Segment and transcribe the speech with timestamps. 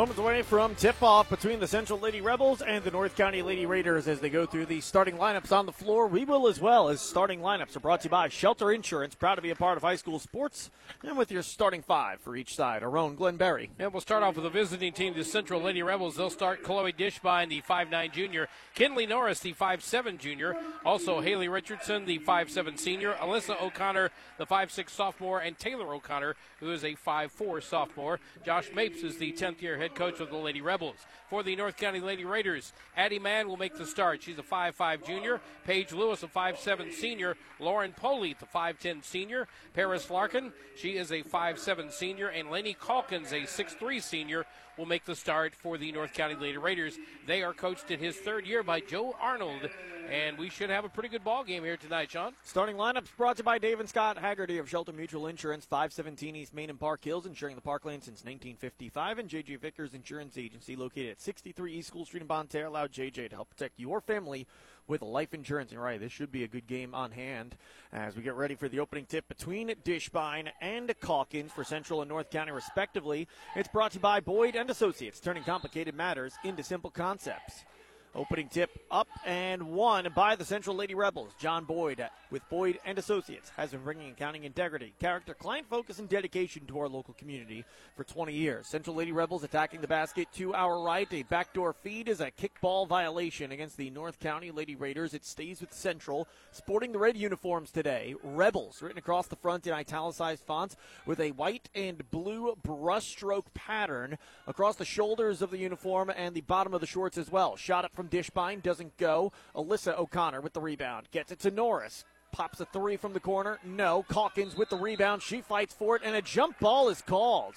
[0.00, 3.66] Moments away from tip off between the Central Lady Rebels and the North County Lady
[3.66, 6.06] Raiders as they go through the starting lineups on the floor.
[6.06, 9.34] We will as well as starting lineups are brought to you by Shelter Insurance, proud
[9.34, 10.70] to be a part of high school sports,
[11.02, 12.80] and with your starting five for each side.
[12.80, 13.68] Arone Glenberry.
[13.78, 16.16] And we'll start off with the visiting team, the Central Lady Rebels.
[16.16, 22.06] They'll start Chloe Dishbine, the 5'9 junior, Kinley Norris, the 5'7 junior, also Haley Richardson,
[22.06, 24.08] the 5'7 senior, Alyssa O'Connor,
[24.38, 28.18] the 5'6 sophomore, and Taylor O'Connor, who is a 5'4 sophomore.
[28.46, 30.96] Josh Mapes is the 10th year head coach of the Lady Rebels.
[31.28, 34.22] For the North County Lady Raiders, Addie Mann will make the start.
[34.22, 35.40] She's a 5'5 junior.
[35.64, 37.36] Paige Lewis, a 5'7 senior.
[37.58, 39.48] Lauren Polite, the 5'10 senior.
[39.74, 42.28] Paris Larkin, she is a 5'7 senior.
[42.28, 44.46] And Lenny Calkins, a 6'3 senior,
[44.76, 46.98] will make the start for the North County Lady Raiders.
[47.26, 49.68] They are coached in his third year by Joe Arnold,
[50.10, 52.32] and we should have a pretty good ball game here tonight, Sean.
[52.42, 56.36] Starting lineups brought to you by Dave and Scott Haggerty of Shelter Mutual Insurance, 517
[56.36, 60.76] East Main and Park Hills, insuring the parkland since 1955, and JJ Vickers Insurance Agency,
[60.76, 64.00] located at 63 East School Street in Bonne Terre, allowed JJ to help protect your
[64.00, 64.46] family
[64.86, 65.72] with life insurance.
[65.72, 67.56] And right, this should be a good game on hand
[67.92, 72.08] as we get ready for the opening tip between Dishbine and Calkins for Central and
[72.08, 73.28] North County, respectively.
[73.56, 77.64] It's brought to you by Boyd and Associates, turning complicated matters into simple concepts.
[78.12, 81.30] Opening tip up and one by the Central Lady Rebels.
[81.38, 86.08] John Boyd with Boyd and Associates has been bringing accounting integrity, character, client focus, and
[86.08, 88.66] dedication to our local community for 20 years.
[88.66, 91.06] Central Lady Rebels attacking the basket to our right.
[91.12, 95.14] A backdoor feed is a kickball violation against the North County Lady Raiders.
[95.14, 98.16] It stays with Central, sporting the red uniforms today.
[98.24, 100.74] Rebels written across the front in italicized fonts
[101.06, 106.40] with a white and blue brushstroke pattern across the shoulders of the uniform and the
[106.40, 107.56] bottom of the shorts as well.
[107.56, 109.30] Shot up from Dishbine doesn't go.
[109.54, 111.08] Alyssa O'Connor with the rebound.
[111.10, 112.06] Gets it to Norris.
[112.32, 113.58] Pops a three from the corner.
[113.62, 114.06] No.
[114.10, 115.20] Calkins with the rebound.
[115.20, 117.56] She fights for it, and a jump ball is called.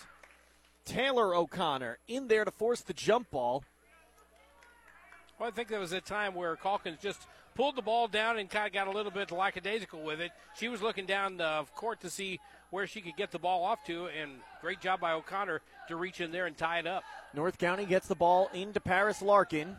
[0.84, 3.64] Taylor O'Connor in there to force the jump ball.
[5.40, 7.22] Well, I think there was a time where Calkins just
[7.56, 10.32] pulled the ball down and kind of got a little bit lackadaisical with it.
[10.58, 13.86] She was looking down the court to see where she could get the ball off
[13.86, 17.04] to, and great job by O'Connor to reach in there and tie it up.
[17.34, 19.78] North County gets the ball into Paris Larkin.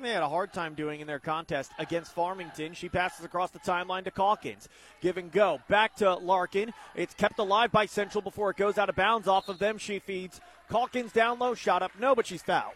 [0.00, 2.72] Something they had a hard time doing in their contest against Farmington.
[2.72, 4.66] She passes across the timeline to Calkins.
[5.02, 5.60] Give and go.
[5.68, 6.72] Back to Larkin.
[6.94, 9.76] It's kept alive by Central before it goes out of bounds off of them.
[9.76, 10.40] She feeds
[10.70, 11.52] Calkins down low.
[11.54, 11.92] Shot up.
[12.00, 12.72] No, but she's fouled.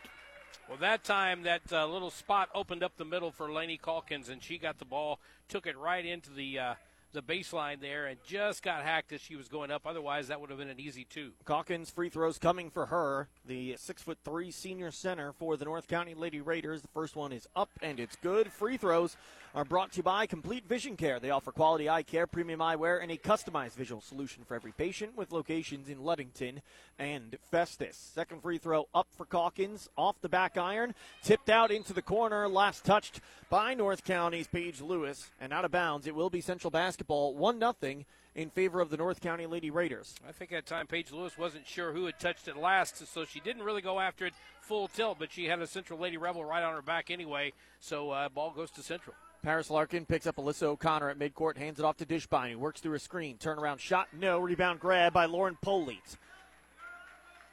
[0.69, 4.43] Well, that time that uh, little spot opened up the middle for Laney Calkins, and
[4.43, 5.19] she got the ball,
[5.49, 6.75] took it right into the uh,
[7.15, 9.87] the baseline there and just got hacked as she was going up.
[9.87, 11.31] Otherwise, that would have been an easy two.
[11.47, 15.89] Calkins free throws coming for her, the six foot three senior center for the North
[15.89, 16.83] County Lady Raiders.
[16.83, 18.53] The first one is up and it's good.
[18.53, 19.17] Free throws
[19.55, 21.21] are brought to you by Complete Vision Care.
[21.21, 25.17] They offer quality eye care, premium eyewear, and a customized visual solution for every patient
[25.17, 26.61] with locations in Ludington
[26.99, 27.97] and Festus.
[28.15, 30.93] Second free throw up for Calkins, off the back iron,
[31.23, 35.71] tipped out into the corner, last touched by North County's Paige Lewis, and out of
[35.71, 36.09] bounds.
[36.09, 38.05] It will be Central basketball, 1 0
[38.35, 40.17] in favor of the North County Lady Raiders.
[40.29, 43.39] I think at time Paige Lewis wasn't sure who had touched it last, so she
[43.39, 46.65] didn't really go after it full tilt, but she had a Central Lady Rebel right
[46.65, 49.15] on her back anyway, so uh, ball goes to Central.
[49.45, 52.81] Paris Larkin picks up Alyssa O'Connor at midcourt, hands it off to Dishbine, who works
[52.81, 53.37] through a screen.
[53.37, 54.39] Turnaround shot, no.
[54.39, 56.17] Rebound grab by Lauren Polite.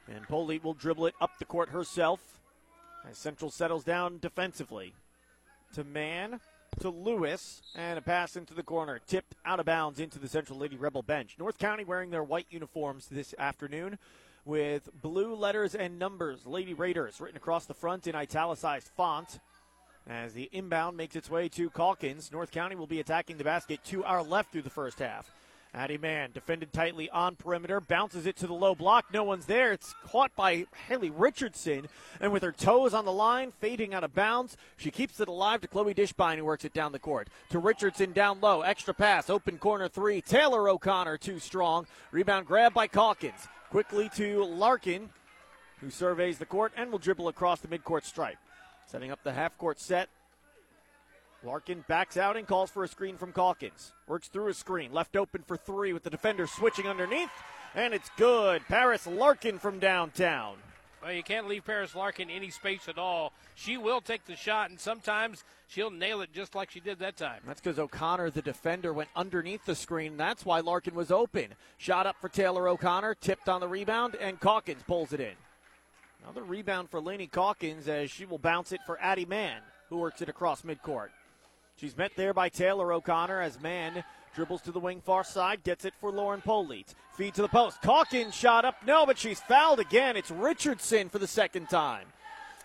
[0.08, 2.40] And Polite will dribble it up the court herself
[3.08, 4.94] as Central settles down defensively.
[5.74, 6.40] To Mann,
[6.80, 10.58] to Lewis, and a pass into the corner, tipped out of bounds into the Central
[10.58, 11.36] Lady Rebel bench.
[11.38, 13.98] North County wearing their white uniforms this afternoon
[14.46, 16.46] with blue letters and numbers.
[16.46, 19.40] Lady Raiders written across the front in italicized font.
[20.08, 23.84] As the inbound makes its way to Calkins, North County will be attacking the basket
[23.84, 25.30] to our left through the first half.
[25.74, 29.06] Addie Mann defended tightly on perimeter, bounces it to the low block.
[29.10, 29.72] No one's there.
[29.72, 31.88] It's caught by Haley Richardson,
[32.20, 35.62] and with her toes on the line, fading out of bounds, she keeps it alive
[35.62, 37.28] to Chloe Dishbine, who works it down the court.
[37.50, 40.20] To Richardson down low, extra pass, open corner three.
[40.20, 41.86] Taylor O'Connor too strong.
[42.10, 43.48] Rebound grab by Calkins.
[43.70, 45.08] Quickly to Larkin,
[45.80, 48.36] who surveys the court and will dribble across the midcourt stripe.
[48.86, 50.08] Setting up the half court set.
[51.44, 53.92] Larkin backs out and calls for a screen from Calkins.
[54.06, 54.92] Works through a screen.
[54.92, 57.30] Left open for three with the defender switching underneath.
[57.74, 58.62] And it's good.
[58.68, 60.56] Paris Larkin from downtown.
[61.02, 63.32] Well, you can't leave Paris Larkin any space at all.
[63.56, 67.16] She will take the shot, and sometimes she'll nail it just like she did that
[67.16, 67.40] time.
[67.44, 70.16] That's because O'Connor, the defender, went underneath the screen.
[70.16, 71.48] That's why Larkin was open.
[71.76, 75.34] Shot up for Taylor O'Connor, tipped on the rebound, and Calkins pulls it in.
[76.22, 80.22] Another rebound for Laney Calkins as she will bounce it for Addie Mann, who works
[80.22, 81.08] it across midcourt.
[81.76, 84.04] She's met there by Taylor O'Connor as Mann
[84.34, 86.94] dribbles to the wing far side, gets it for Lauren Polite.
[87.16, 87.82] Feed to the post.
[87.82, 88.76] Calkins shot up.
[88.86, 90.16] No, but she's fouled again.
[90.16, 92.06] It's Richardson for the second time.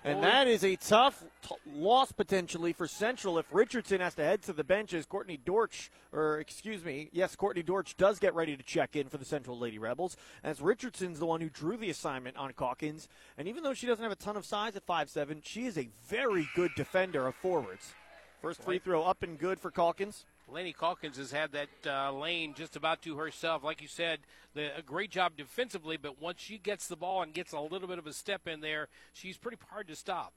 [0.03, 4.41] And that is a tough t- loss potentially for Central if Richardson has to head
[4.43, 8.55] to the bench as Courtney Dortch, or excuse me, yes, Courtney Dortch does get ready
[8.55, 11.89] to check in for the Central Lady Rebels, as Richardson's the one who drew the
[11.89, 13.09] assignment on Calkins.
[13.37, 15.89] And even though she doesn't have a ton of size at 5'7, she is a
[16.07, 17.93] very good defender of forwards.
[18.41, 20.25] First free throw up and good for Calkins.
[20.49, 23.63] Laney Calkins has had that uh, lane just about to herself.
[23.63, 24.19] Like you said,
[24.53, 27.87] the, a great job defensively, but once she gets the ball and gets a little
[27.87, 30.33] bit of a step in there, she's pretty hard to stop.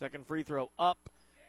[0.00, 0.98] Second free throw up,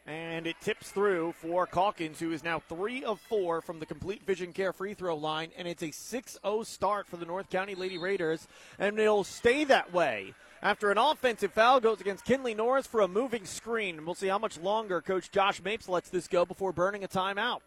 [0.05, 4.23] and it tips through for Calkins, who is now three of four from the complete
[4.23, 7.73] vision care free throw line, and it's a 6 0 start for the North County
[7.73, 8.47] Lady Raiders,
[8.77, 10.35] and it'll stay that way.
[10.61, 14.39] After an offensive foul goes against Kinley Norris for a moving screen, we'll see how
[14.39, 17.59] much longer Coach Josh Mapes lets this go before burning a timeout.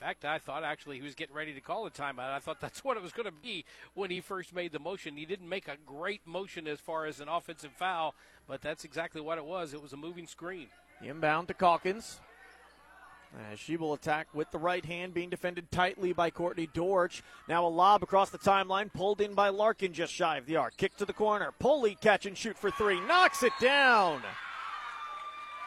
[0.00, 2.30] In fact, I thought actually he was getting ready to call a timeout.
[2.30, 3.64] I thought that's what it was going to be
[3.94, 5.16] when he first made the motion.
[5.16, 8.14] He didn't make a great motion as far as an offensive foul,
[8.46, 9.74] but that's exactly what it was.
[9.74, 10.68] It was a moving screen.
[11.02, 12.20] Inbound to Calkins.
[13.50, 17.24] As she will attack with the right hand, being defended tightly by Courtney Dortch.
[17.48, 20.76] Now a lob across the timeline, pulled in by Larkin just shy of the arc.
[20.76, 21.52] Kick to the corner.
[21.58, 23.00] Pulley catch and shoot for three.
[23.00, 24.22] Knocks it down.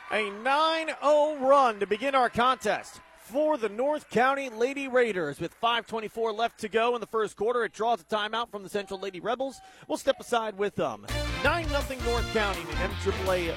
[0.09, 3.01] A 9 0 run to begin our contest
[3.31, 5.39] for the North County Lady Raiders.
[5.39, 8.69] With 5.24 left to go in the first quarter, it draws a timeout from the
[8.69, 9.61] Central Lady Rebels.
[9.87, 11.05] We'll step aside with them.
[11.43, 13.55] 9 0 North County in an MAAA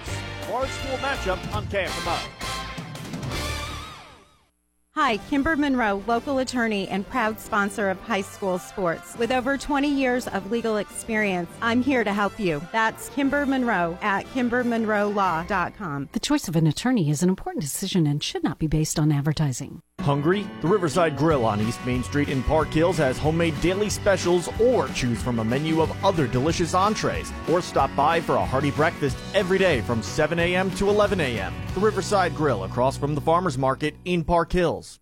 [0.51, 2.44] large school matchup on KFMO.
[4.97, 9.17] Hi, Kimber Monroe, local attorney and proud sponsor of high school sports.
[9.19, 12.63] With over 20 years of legal experience, I'm here to help you.
[12.71, 16.11] That's Kimber Monroe at kimbermonroelaw.com.
[16.13, 19.11] The choice of an attorney is an important decision and should not be based on
[19.11, 19.83] advertising.
[20.05, 20.47] Hungry?
[20.61, 24.87] The Riverside Grill on East Main Street in Park Hills has homemade daily specials or
[24.89, 29.17] choose from a menu of other delicious entrees or stop by for a hearty breakfast
[29.35, 30.71] every day from 7 a.m.
[30.73, 31.55] to 11 a.m.
[31.73, 35.01] The Riverside Grill across from the Farmers Market in Park Hills.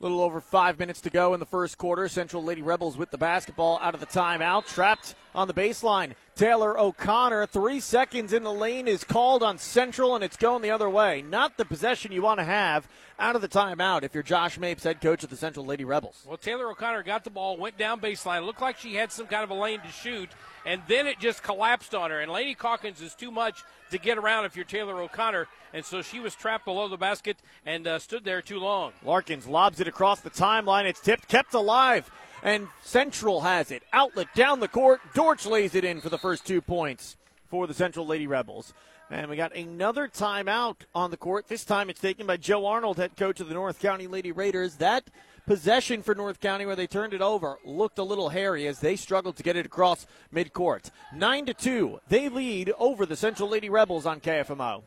[0.00, 2.08] A little over five minutes to go in the first quarter.
[2.08, 4.66] Central Lady Rebels with the basketball out of the timeout.
[4.66, 6.12] Trapped on the baseline.
[6.38, 10.70] Taylor O'Connor, three seconds in the lane, is called on Central, and it's going the
[10.70, 11.20] other way.
[11.20, 12.86] Not the possession you want to have
[13.18, 16.24] out of the timeout if you're Josh Mapes, head coach of the Central Lady Rebels.
[16.24, 19.42] Well, Taylor O'Connor got the ball, went down baseline, looked like she had some kind
[19.42, 20.28] of a lane to shoot,
[20.64, 22.20] and then it just collapsed on her.
[22.20, 26.02] And Lady Calkins is too much to get around if you're Taylor O'Connor, and so
[26.02, 27.36] she was trapped below the basket
[27.66, 28.92] and uh, stood there too long.
[29.04, 30.84] Larkins lobs it across the timeline.
[30.84, 32.08] It's tipped, kept alive
[32.42, 33.82] and Central has it.
[33.92, 35.00] Outlet down the court.
[35.14, 37.16] Dortch lays it in for the first two points
[37.48, 38.74] for the Central Lady Rebels.
[39.10, 41.48] And we got another timeout on the court.
[41.48, 44.76] This time it's taken by Joe Arnold, head coach of the North County Lady Raiders.
[44.76, 45.08] That
[45.46, 48.96] possession for North County where they turned it over looked a little hairy as they
[48.96, 50.90] struggled to get it across midcourt.
[51.14, 52.00] 9 to 2.
[52.08, 54.82] They lead over the Central Lady Rebels on KFMO.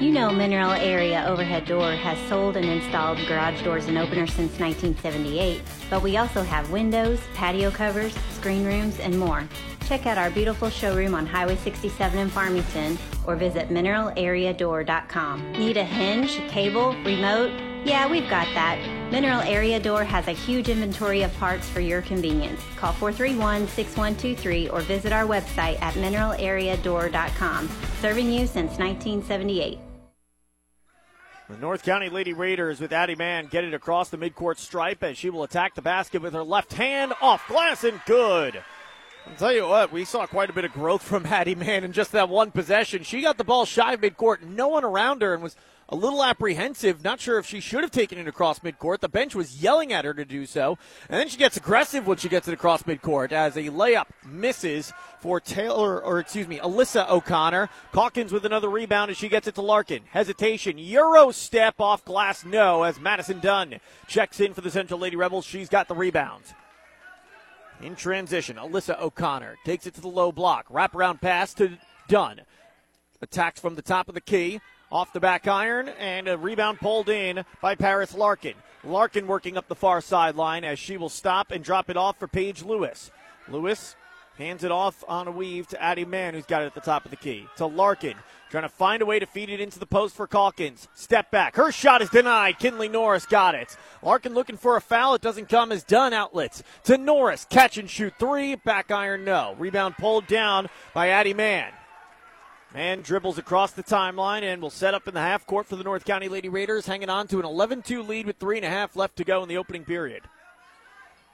[0.00, 4.58] You know Mineral Area Overhead Door has sold and installed garage doors and openers since
[4.58, 9.48] 1978, but we also have windows, patio covers, screen rooms, and more.
[9.86, 15.52] Check out our beautiful showroom on Highway 67 in Farmington or visit mineralareadoor.com.
[15.52, 17.75] Need a hinge, cable, remote?
[17.86, 18.80] Yeah, we've got that.
[19.12, 22.60] Mineral Area Door has a huge inventory of parts for your convenience.
[22.74, 27.70] Call 431 6123 or visit our website at mineralareadoor.com.
[28.00, 29.78] Serving you since 1978.
[31.48, 35.16] The North County Lady Raiders with Addie Mann get it across the midcourt stripe as
[35.16, 38.64] she will attack the basket with her left hand off glass and good.
[39.28, 41.92] I'll tell you what, we saw quite a bit of growth from Addie Mann in
[41.92, 43.04] just that one possession.
[43.04, 45.54] She got the ball shy of midcourt, no one around her, and was
[45.88, 49.00] a little apprehensive, not sure if she should have taken it across midcourt.
[49.00, 50.78] The bench was yelling at her to do so.
[51.08, 54.92] And then she gets aggressive when she gets it across midcourt as a layup misses
[55.20, 57.68] for Taylor, or excuse me, Alyssa O'Connor.
[57.92, 60.02] Calkins with another rebound as she gets it to Larkin.
[60.10, 60.76] Hesitation.
[60.78, 63.78] Euro step off glass, no, as Madison Dunn
[64.08, 65.44] checks in for the Central Lady Rebels.
[65.44, 66.42] She's got the rebound.
[67.80, 70.68] In transition, Alyssa O'Connor takes it to the low block.
[70.68, 71.78] Wraparound pass to
[72.08, 72.40] Dunn.
[73.22, 77.08] Attacks from the top of the key off the back iron, and a rebound pulled
[77.08, 78.54] in by Paris Larkin.
[78.84, 82.28] Larkin working up the far sideline as she will stop and drop it off for
[82.28, 83.10] Paige Lewis.
[83.48, 83.96] Lewis
[84.38, 87.04] hands it off on a weave to Addie Mann, who's got it at the top
[87.04, 87.46] of the key.
[87.56, 88.16] To Larkin,
[88.50, 90.88] trying to find a way to feed it into the post for Calkins.
[90.94, 91.56] Step back.
[91.56, 92.58] Her shot is denied.
[92.58, 93.76] Kinley Norris got it.
[94.02, 95.14] Larkin looking for a foul.
[95.14, 96.62] It doesn't come as Dunn outlets.
[96.84, 97.46] To Norris.
[97.48, 98.54] Catch and shoot three.
[98.56, 99.56] Back iron, no.
[99.58, 101.72] Rebound pulled down by Addie Mann.
[102.76, 105.82] Mann dribbles across the timeline and will set up in the half court for the
[105.82, 108.68] North County Lady Raiders, hanging on to an 11 2 lead with three and a
[108.68, 110.24] half left to go in the opening period.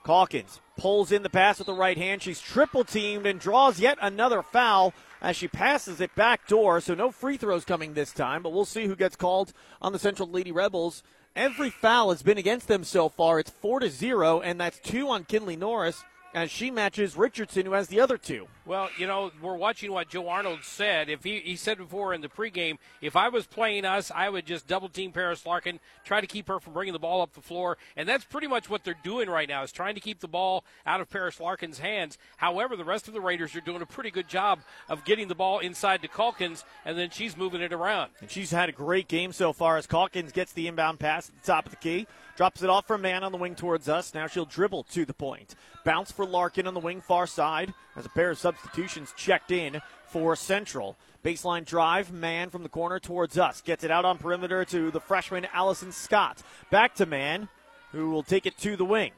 [0.06, 2.22] Calkins pulls in the pass with the right hand.
[2.22, 6.80] She's triple teamed and draws yet another foul as she passes it back door.
[6.80, 9.98] So no free throws coming this time, but we'll see who gets called on the
[9.98, 11.02] Central Lady Rebels.
[11.34, 13.40] Every foul has been against them so far.
[13.40, 17.72] It's four to zero, and that's two on Kinley Norris as she matches Richardson, who
[17.72, 18.46] has the other two.
[18.64, 21.08] Well, you know, we're watching what Joe Arnold said.
[21.08, 24.46] If he, he said before in the pregame, if I was playing us, I would
[24.46, 27.40] just double team Paris Larkin, try to keep her from bringing the ball up the
[27.40, 30.28] floor, and that's pretty much what they're doing right now is trying to keep the
[30.28, 32.18] ball out of Paris Larkin's hands.
[32.36, 35.34] However, the rest of the Raiders are doing a pretty good job of getting the
[35.34, 38.10] ball inside to Calkins, and then she's moving it around.
[38.20, 41.34] And she's had a great game so far as Calkins gets the inbound pass at
[41.42, 42.06] the top of the key.
[42.36, 44.14] Drops it off for Mann on the wing towards us.
[44.14, 45.54] Now she'll dribble to the point.
[45.84, 49.82] Bounce for Larkin on the wing far side as a pair of substitutions checked in
[50.06, 50.96] for Central.
[51.22, 53.60] Baseline drive, Mann from the corner towards us.
[53.60, 56.42] Gets it out on perimeter to the freshman Allison Scott.
[56.70, 57.48] Back to Mann,
[57.92, 59.12] who will take it to the wing.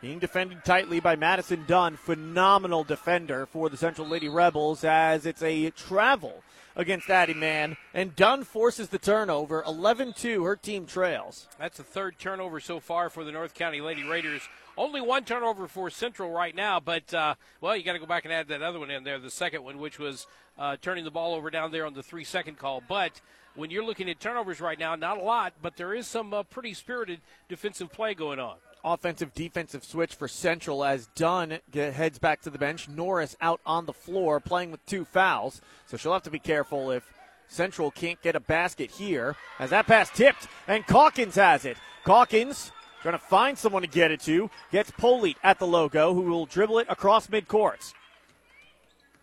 [0.00, 1.96] Being defended tightly by Madison Dunn.
[1.96, 6.42] Phenomenal defender for the Central Lady Rebels as it's a travel
[6.76, 7.76] against Addie Mann.
[7.94, 9.62] And Dunn forces the turnover.
[9.66, 11.48] 11 2, her team trails.
[11.58, 14.42] That's the third turnover so far for the North County Lady Raiders.
[14.76, 18.24] Only one turnover for Central right now, but, uh, well, you got to go back
[18.24, 20.26] and add that other one in there, the second one, which was
[20.58, 22.82] uh, turning the ball over down there on the three second call.
[22.88, 23.20] But
[23.54, 26.42] when you're looking at turnovers right now, not a lot, but there is some uh,
[26.44, 32.42] pretty spirited defensive play going on offensive defensive switch for Central as Dunn heads back
[32.42, 32.88] to the bench.
[32.88, 36.90] Norris out on the floor playing with two fouls, so she'll have to be careful
[36.90, 37.04] if
[37.48, 39.36] Central can't get a basket here.
[39.58, 41.76] As that pass tipped, and Calkins has it.
[42.04, 42.72] Calkins
[43.02, 44.50] trying to find someone to get it to.
[44.70, 47.92] Gets Polite at the logo, who will dribble it across midcourt.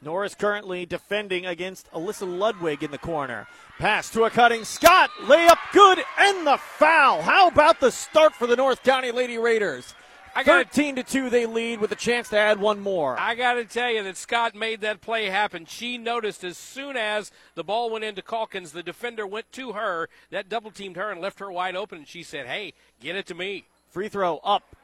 [0.01, 3.47] Norris currently defending against Alyssa Ludwig in the corner.
[3.79, 5.09] Pass to a cutting Scott.
[5.21, 7.21] Layup good and the foul.
[7.21, 9.93] How about the start for the North County Lady Raiders?
[10.35, 13.19] I gotta, 13 to 2 they lead with a chance to add one more.
[13.19, 15.65] I got to tell you that Scott made that play happen.
[15.65, 20.07] She noticed as soon as the ball went into Calkins, the defender went to her,
[20.29, 23.25] that double teamed her and left her wide open and she said, "Hey, get it
[23.27, 24.75] to me." Free throw up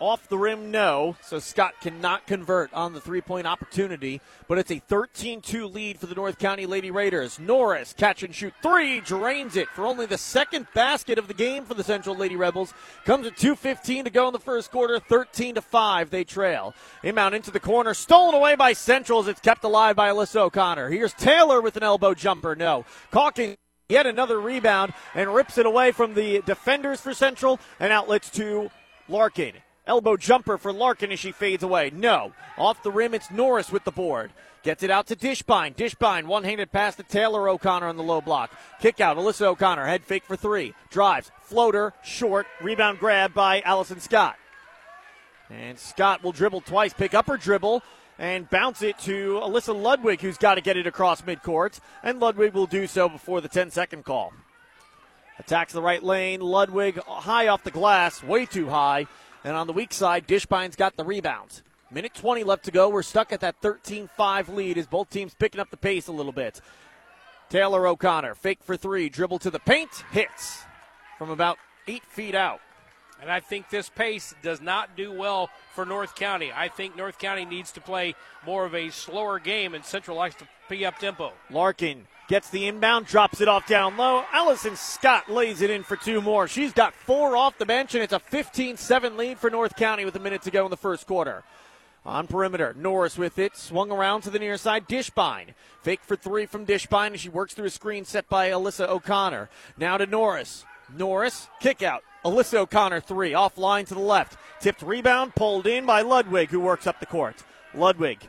[0.00, 1.16] off the rim, no.
[1.22, 5.98] So Scott cannot convert on the three point opportunity, but it's a 13 2 lead
[5.98, 7.38] for the North County Lady Raiders.
[7.38, 11.64] Norris, catch and shoot three, drains it for only the second basket of the game
[11.64, 12.74] for the Central Lady Rebels.
[13.04, 16.10] Comes at 2.15 to go in the first quarter, 13 to 5.
[16.10, 16.74] They trail.
[17.02, 20.90] Inbound into the corner, stolen away by Central as it's kept alive by Alyssa O'Connor.
[20.90, 22.84] Here's Taylor with an elbow jumper, no.
[23.12, 23.56] Calkins
[23.88, 28.70] yet another rebound and rips it away from the defenders for Central and outlets to
[29.08, 29.52] Larkin.
[29.86, 31.90] Elbow jumper for Larkin as she fades away.
[31.92, 32.32] No.
[32.56, 34.32] Off the rim, it's Norris with the board.
[34.62, 35.74] Gets it out to Dishbine.
[35.76, 38.50] Dishbine, one handed pass to Taylor O'Connor on the low block.
[38.80, 39.84] Kick out, Alyssa O'Connor.
[39.84, 40.72] Head fake for three.
[40.88, 41.30] Drives.
[41.42, 42.46] Floater, short.
[42.62, 44.36] Rebound grab by Allison Scott.
[45.50, 47.82] And Scott will dribble twice, pick up her dribble,
[48.18, 51.78] and bounce it to Alyssa Ludwig, who's got to get it across midcourt.
[52.02, 54.32] And Ludwig will do so before the 10 second call.
[55.38, 56.40] Attacks the right lane.
[56.40, 59.06] Ludwig high off the glass, way too high.
[59.44, 61.62] And on the weak side, Dishbine's got the rebounds.
[61.90, 62.88] Minute 20 left to go.
[62.88, 66.12] We're stuck at that 13 5 lead as both teams picking up the pace a
[66.12, 66.60] little bit.
[67.50, 70.62] Taylor O'Connor, fake for three, dribble to the paint, hits
[71.18, 72.60] from about eight feet out.
[73.24, 76.52] And I think this pace does not do well for North County.
[76.54, 78.14] I think North County needs to play
[78.44, 81.32] more of a slower game, and Central likes to be up tempo.
[81.48, 84.24] Larkin gets the inbound, drops it off down low.
[84.30, 86.46] Allison Scott lays it in for two more.
[86.46, 90.04] She's got four off the bench, and it's a 15 7 lead for North County
[90.04, 91.44] with a minute to go in the first quarter.
[92.04, 94.86] On perimeter, Norris with it, swung around to the near side.
[94.86, 95.54] Dishbine.
[95.80, 99.48] Fake for three from Dishbine and she works through a screen set by Alyssa O'Connor.
[99.78, 100.66] Now to Norris.
[100.94, 102.02] Norris, kick out.
[102.24, 104.38] Alyssa O'Connor, three, offline to the left.
[104.60, 107.44] Tipped rebound, pulled in by Ludwig, who works up the court.
[107.74, 108.28] Ludwig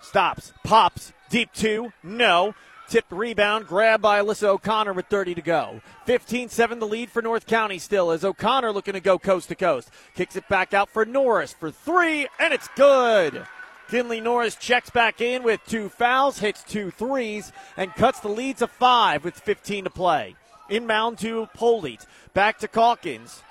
[0.00, 2.54] stops, pops, deep two, no.
[2.88, 5.80] Tipped rebound, grabbed by Alyssa O'Connor with 30 to go.
[6.04, 9.54] 15 7 the lead for North County still as O'Connor looking to go coast to
[9.54, 9.90] coast.
[10.14, 13.46] Kicks it back out for Norris for three, and it's good.
[13.88, 18.56] Kinley Norris checks back in with two fouls, hits two threes, and cuts the lead
[18.58, 20.34] to five with 15 to play.
[20.72, 22.06] Inbound to Polite.
[22.32, 23.42] Back to Calkins.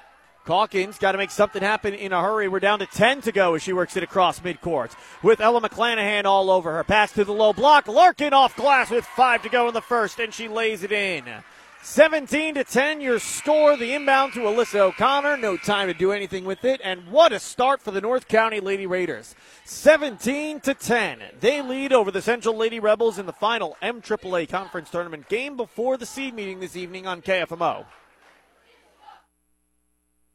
[0.47, 2.47] Calkins got to make something happen in a hurry.
[2.47, 6.25] We're down to 10 to go as she works it across midcourt with Ella McClanahan
[6.25, 6.83] all over her.
[6.83, 7.87] Pass to the low block.
[7.87, 11.25] Larkin off glass with five to go in the first, and she lays it in.
[11.83, 13.75] 17 to 10, your score.
[13.75, 15.37] The inbound to Alyssa O'Connor.
[15.37, 16.79] No time to do anything with it.
[16.83, 19.35] And what a start for the North County Lady Raiders.
[19.65, 21.21] 17 to 10.
[21.39, 25.97] They lead over the Central Lady Rebels in the final MAAA conference tournament game before
[25.97, 27.85] the seed meeting this evening on KFMO.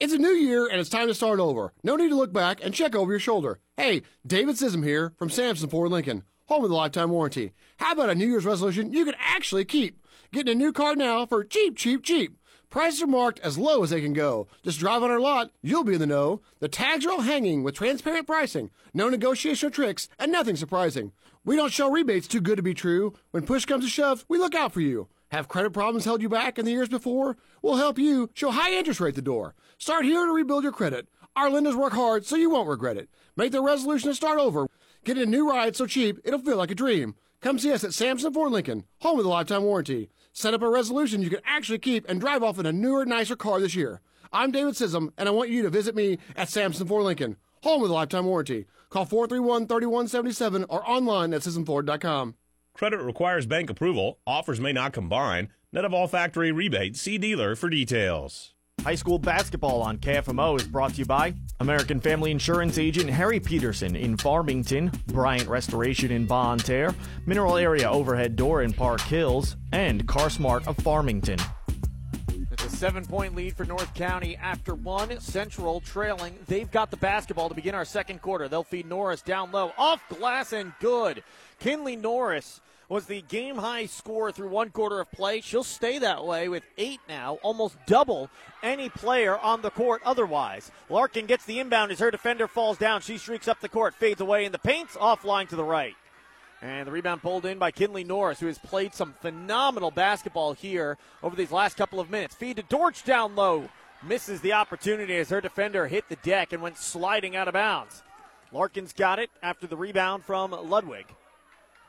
[0.01, 1.73] It's a new year and it's time to start over.
[1.85, 3.61] No need to look back and check over your shoulder.
[3.77, 7.53] Hey, David Sism here from Sam Sism Ford Lincoln, home of the lifetime warranty.
[7.79, 10.03] How about a New Year's resolution you can actually keep?
[10.37, 12.37] Getting a new car now for cheap, cheap, cheap.
[12.69, 14.49] Prices are marked as low as they can go.
[14.63, 16.43] Just drive on our lot, you'll be in the know.
[16.59, 21.13] The tags are all hanging with transparent pricing, no negotiation tricks, and nothing surprising.
[21.47, 23.15] We don't show rebates too good to be true.
[23.31, 25.09] When push comes to shove, we look out for you.
[25.29, 27.39] Have credit problems held you back in the years before?
[27.63, 29.55] We'll help you show high interest rate the door.
[29.79, 31.09] Start here to rebuild your credit.
[31.35, 33.09] Our lenders work hard so you won't regret it.
[33.37, 34.69] Make the resolution to start over.
[35.03, 37.15] Get a new ride so cheap it'll feel like a dream.
[37.41, 40.11] Come see us at Sam Sism Ford Lincoln, home of the lifetime warranty.
[40.39, 43.37] Set up a resolution you can actually keep and drive off in a newer, nicer
[43.37, 44.03] car this year.
[44.31, 47.39] I'm David Sism, and I want you to visit me at Sam Sism Ford Lincoln,
[47.63, 48.67] home with the lifetime warranty.
[48.91, 52.35] Call 431 3177 or online at SismFord.com.
[52.75, 54.19] Credit requires bank approval.
[54.27, 55.49] Offers may not combine.
[55.73, 57.01] Net of all factory rebates.
[57.01, 58.56] See dealer for details.
[58.87, 63.41] High school basketball on KFMO is brought to you by American Family Insurance agent Harry
[63.41, 66.95] Peterson in Farmington, Bryant Restoration in Bonne Terre,
[67.27, 71.41] Mineral Area Overhead Door in Park Hills, and CarSmart of Farmington.
[72.53, 75.19] It's a seven point lead for North County after one.
[75.19, 76.39] Central trailing.
[76.47, 78.47] They've got the basketball to begin our second quarter.
[78.47, 79.73] They'll feed Norris down low.
[79.77, 81.25] Off glass and good.
[81.59, 85.41] Kinley Norris was the game high score through one quarter of play.
[85.41, 88.31] She'll stay that way with eight now, almost double
[88.63, 90.71] any player on the court otherwise.
[90.89, 93.01] Larkin gets the inbound as her defender falls down.
[93.01, 95.97] She streaks up the court, fades away in the paint, offline to the right.
[96.63, 100.97] And the rebound pulled in by Kinley Norris, who has played some phenomenal basketball here
[101.23, 102.35] over these last couple of minutes.
[102.35, 103.69] Feed to Dortch down low.
[104.03, 108.03] Misses the opportunity as her defender hit the deck and went sliding out of bounds.
[108.53, 111.07] Larkin's got it after the rebound from Ludwig.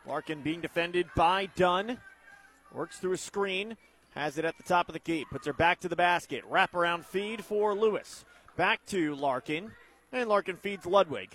[0.07, 1.97] Larkin being defended by Dunn.
[2.73, 3.75] Works through a screen.
[4.15, 5.25] Has it at the top of the key.
[5.29, 6.49] Puts her back to the basket.
[6.49, 8.23] Wraparound feed for Lewis.
[8.55, 9.71] Back to Larkin.
[10.11, 11.29] And Larkin feeds Ludwig.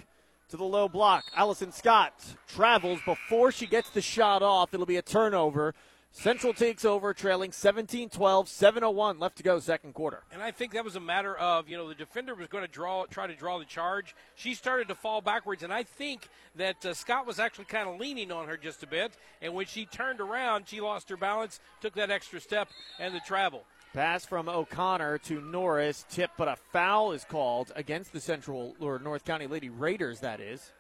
[0.49, 1.25] To the low block.
[1.37, 2.15] Allison Scott
[2.49, 4.73] travels before she gets the shot off.
[4.73, 5.75] It'll be a turnover
[6.15, 10.23] Central takes over, trailing 17 12, 7.01 left to go, second quarter.
[10.31, 12.71] And I think that was a matter of, you know, the defender was going to
[12.71, 14.15] draw, try to draw the charge.
[14.35, 17.99] She started to fall backwards, and I think that uh, Scott was actually kind of
[17.99, 19.13] leaning on her just a bit.
[19.41, 22.69] And when she turned around, she lost her balance, took that extra step,
[23.01, 23.65] and the travel.
[23.95, 28.99] Pass from O'Connor to Norris, tip, but a foul is called against the Central or
[28.99, 30.73] North County Lady Raiders, that is.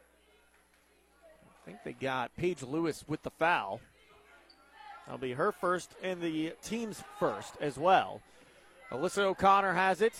[1.62, 3.81] I think they got Paige Lewis with the foul.
[5.07, 8.21] That'll be her first and the team's first as well.
[8.91, 10.15] Alyssa O'Connor has it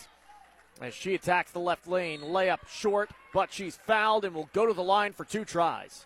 [0.81, 2.21] as she attacks the left lane.
[2.21, 6.05] Layup short, but she's fouled and will go to the line for two tries.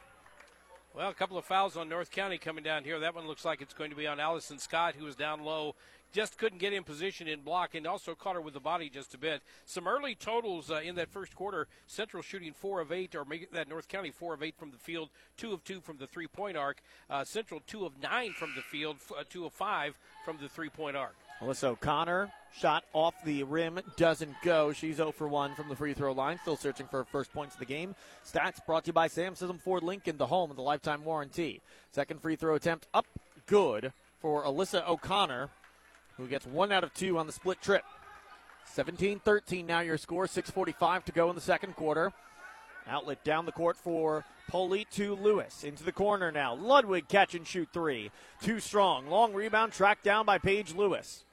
[0.93, 2.99] Well, a couple of fouls on North County coming down here.
[2.99, 5.75] That one looks like it's going to be on Allison Scott, who is down low
[6.11, 9.13] just couldn't get in position in block and also caught her with the body just
[9.13, 9.41] a bit.
[9.65, 13.69] Some early totals uh, in that first quarter Central shooting 4 of 8, or that
[13.69, 16.57] North County 4 of 8 from the field, 2 of 2 from the three point
[16.57, 16.81] arc.
[17.09, 20.69] Uh, Central 2 of 9 from the field, uh, 2 of 5 from the three
[20.69, 21.15] point arc.
[21.41, 24.73] Alyssa O'Connor shot off the rim doesn't go.
[24.73, 26.39] She's 0 for 1 from the free throw line.
[26.41, 27.95] Still searching for her first points of the game.
[28.25, 31.61] Stats brought to you by Sam Sism Ford Lincoln, the home of the lifetime warranty.
[31.91, 33.05] Second free throw attempt up,
[33.45, 35.49] good for Alyssa O'Connor
[36.17, 37.83] who gets one out of two on the split trip.
[38.73, 42.11] 17 13 now your score, 6.45 to go in the second quarter.
[42.89, 45.63] Outlet down the court for Poli to Lewis.
[45.63, 46.55] Into the corner now.
[46.55, 48.11] Ludwig catch and shoot three.
[48.41, 49.07] Too strong.
[49.07, 51.25] Long rebound tracked down by Paige Lewis.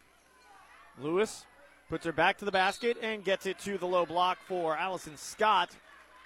[1.01, 1.47] Lewis
[1.89, 5.17] puts her back to the basket and gets it to the low block for Allison
[5.17, 5.71] Scott,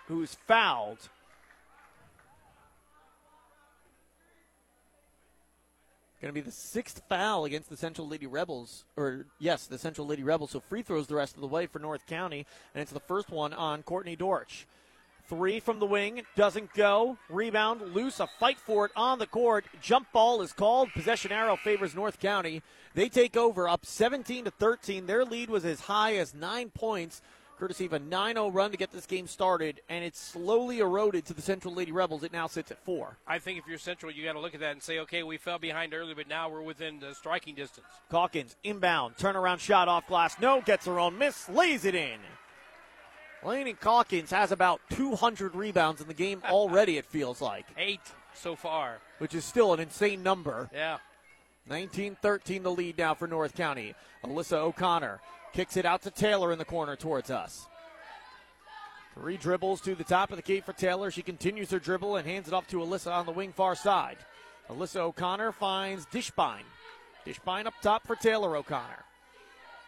[0.06, 1.10] who's fouled.
[6.20, 10.04] Going to be the sixth foul against the Central Lady Rebels, or yes, the Central
[10.04, 10.50] Lady Rebels.
[10.50, 13.30] So free throws the rest of the way for North County, and it's the first
[13.30, 14.66] one on Courtney Dortch.
[15.28, 17.18] Three from the wing, doesn't go.
[17.28, 19.66] Rebound, loose, a fight for it on the court.
[19.80, 20.90] Jump ball is called.
[20.92, 22.62] Possession arrow favors North County.
[22.94, 25.06] They take over up 17 to 13.
[25.06, 27.20] Their lead was as high as nine points
[27.58, 31.24] courtesy of a 9 0 run to get this game started, and it's slowly eroded
[31.26, 32.22] to the Central Lady Rebels.
[32.22, 33.16] It now sits at four.
[33.26, 35.36] I think if you're Central, you got to look at that and say, okay, we
[35.36, 37.86] fell behind early, but now we're within the striking distance.
[38.10, 40.36] Calkins, inbound, turnaround shot off glass.
[40.40, 42.18] No, gets her own miss, lays it in.
[43.44, 47.66] Laney Calkins has about 200 rebounds in the game already, it feels like.
[47.76, 48.00] Eight
[48.34, 48.98] so far.
[49.18, 50.70] Which is still an insane number.
[50.72, 50.98] Yeah.
[51.68, 53.94] 19 13 the lead now for North County.
[54.24, 55.20] Alyssa O'Connor
[55.52, 57.66] kicks it out to Taylor in the corner towards us.
[59.14, 61.10] Three dribbles to the top of the key for Taylor.
[61.10, 64.18] She continues her dribble and hands it off to Alyssa on the wing far side.
[64.70, 66.62] Alyssa O'Connor finds Dishbine.
[67.26, 69.04] Dishbine up top for Taylor O'Connor.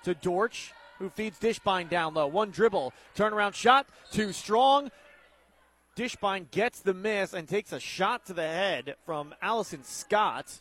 [0.05, 2.27] To Dortch, who feeds Dishbine down low.
[2.27, 4.91] One dribble, turnaround shot, too strong.
[5.97, 10.61] Dishbine gets the miss and takes a shot to the head from Allison Scott.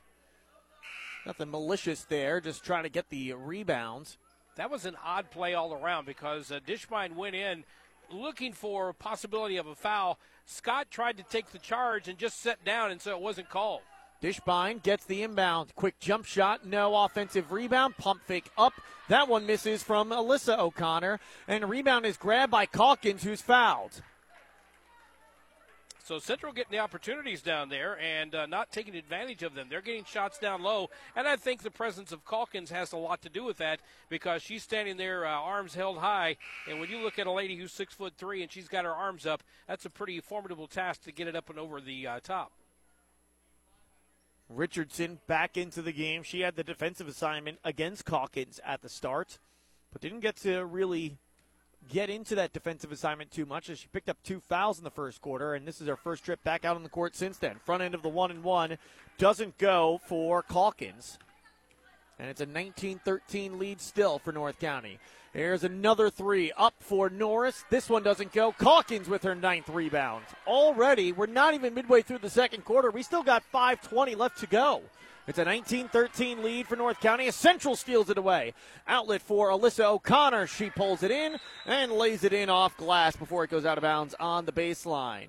[1.25, 4.15] Nothing malicious there, just trying to get the rebound.
[4.55, 6.59] That was an odd play all around because uh,
[7.15, 7.63] went in
[8.11, 10.17] looking for a possibility of a foul.
[10.45, 13.81] Scott tried to take the charge and just sat down, and so it wasn't called.
[14.21, 15.73] Dishbine gets the inbound.
[15.75, 17.95] Quick jump shot, no offensive rebound.
[17.97, 18.73] Pump fake up.
[19.07, 21.19] That one misses from Alyssa O'Connor.
[21.47, 24.01] And rebound is grabbed by Calkins, who's fouled.
[26.09, 29.67] So Central getting the opportunities down there and uh, not taking advantage of them.
[29.69, 33.21] They're getting shots down low, and I think the presence of Calkins has a lot
[33.21, 36.37] to do with that because she's standing there, uh, arms held high.
[36.67, 38.91] And when you look at a lady who's six foot three and she's got her
[38.91, 42.19] arms up, that's a pretty formidable task to get it up and over the uh,
[42.23, 42.53] top.
[44.49, 46.23] Richardson back into the game.
[46.23, 49.37] She had the defensive assignment against Calkins at the start,
[49.93, 51.19] but didn't get to really
[51.87, 54.91] get into that defensive assignment too much as she picked up two fouls in the
[54.91, 57.55] first quarter, and this is her first trip back out on the court since then.
[57.65, 58.77] Front end of the one and one
[59.17, 61.17] doesn't go for Calkins.
[62.19, 64.99] And it's a 19 13 lead still for North County.
[65.33, 67.63] Here's another three up for Norris.
[67.69, 68.51] This one doesn't go.
[68.51, 70.25] Calkins with her ninth rebound.
[70.47, 72.89] Already, we're not even midway through the second quarter.
[72.89, 74.81] We still got 5.20 left to go.
[75.29, 77.27] It's a 19 13 lead for North County.
[77.27, 78.55] A Central steals it away.
[78.87, 80.47] Outlet for Alyssa O'Connor.
[80.47, 81.37] She pulls it in
[81.67, 85.27] and lays it in off glass before it goes out of bounds on the baseline.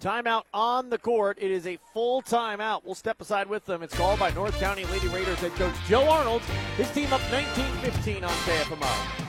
[0.00, 1.36] Timeout on the court.
[1.38, 2.86] It is a full timeout.
[2.86, 3.82] We'll step aside with them.
[3.82, 6.40] It's called by North County Lady Raiders head coach Joe Arnold.
[6.78, 9.20] His team up 19 15 on KFMO.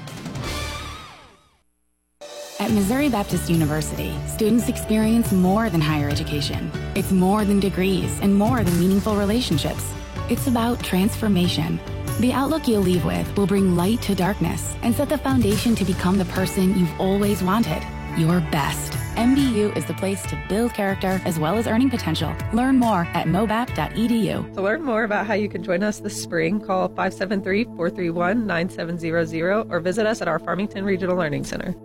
[2.62, 6.72] At Missouri Baptist University, students experience more than higher education.
[6.96, 9.94] It's more than degrees and more than meaningful relationships.
[10.28, 11.80] It's about transformation.
[12.20, 15.86] The outlook you'll leave with will bring light to darkness and set the foundation to
[15.86, 17.84] become the person you've always wanted
[18.18, 18.94] your best.
[19.16, 22.36] MBU is the place to build character as well as earning potential.
[22.54, 24.54] Learn more at mobap.edu.
[24.54, 29.68] To learn more about how you can join us this spring, call 573 431 9700
[29.70, 31.76] or visit us at our Farmington Regional Learning Center.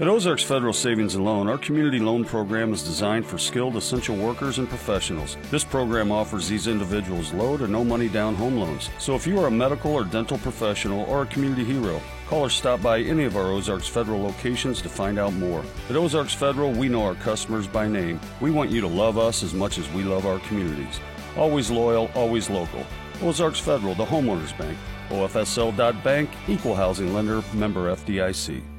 [0.00, 4.16] At Ozarks Federal Savings and Loan, our community loan program is designed for skilled essential
[4.16, 5.36] workers and professionals.
[5.52, 8.90] This program offers these individuals low to no money down home loans.
[8.98, 12.50] So if you are a medical or dental professional or a community hero, call or
[12.50, 15.64] stop by any of our Ozarks Federal locations to find out more.
[15.88, 18.18] At Ozarks Federal, we know our customers by name.
[18.40, 20.98] We want you to love us as much as we love our communities.
[21.36, 22.84] Always loyal, always local.
[23.22, 24.76] Ozarks Federal, the homeowners bank.
[25.10, 28.73] OFSL.bank, equal housing lender, member FDIC.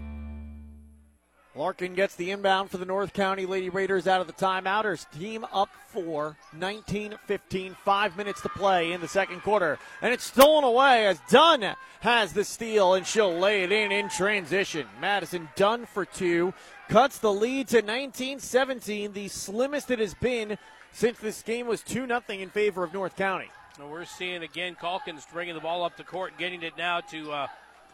[1.56, 4.84] Larkin gets the inbound for the North County Lady Raiders out of the timeout.
[4.84, 9.80] Her team up for 19 15, five minutes to play in the second quarter.
[10.02, 14.10] And it's stolen away as Dunn has the steal and she'll lay it in in
[14.10, 14.86] transition.
[15.00, 16.54] Madison Dunn for two
[16.90, 20.58] cuts the lead to 19 17, the slimmest it has been
[20.92, 23.50] since this game was 2 0 in favor of North County.
[23.80, 27.48] We're seeing again Calkins bringing the ball up the court, getting it now to uh,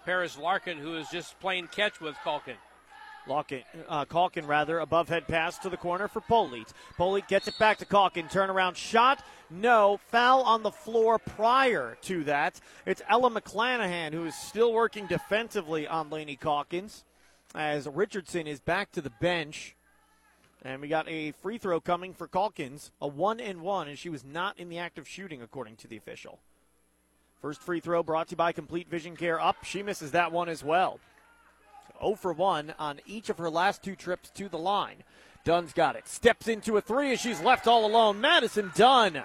[0.03, 2.57] Paris Larkin, who is just playing catch with Calkins.
[3.27, 6.73] Larkin, uh, Calkin, rather, above head pass to the corner for Polite.
[6.97, 8.27] Polite gets it back to Calkin.
[8.27, 9.23] Turnaround shot.
[9.49, 9.99] No.
[10.07, 12.59] Foul on the floor prior to that.
[12.85, 17.03] It's Ella McClanahan who is still working defensively on Laney Calkins
[17.53, 19.75] as Richardson is back to the bench.
[20.63, 24.09] And we got a free throw coming for Calkins, a one and one, and she
[24.09, 26.39] was not in the act of shooting, according to the official.
[27.41, 29.63] First free throw brought to you by Complete Vision Care up.
[29.63, 30.99] She misses that one as well.
[32.01, 35.03] 0 for 1 on each of her last two trips to the line.
[35.43, 36.07] Dunn's got it.
[36.07, 38.21] Steps into a three as she's left all alone.
[38.21, 39.23] Madison Dunn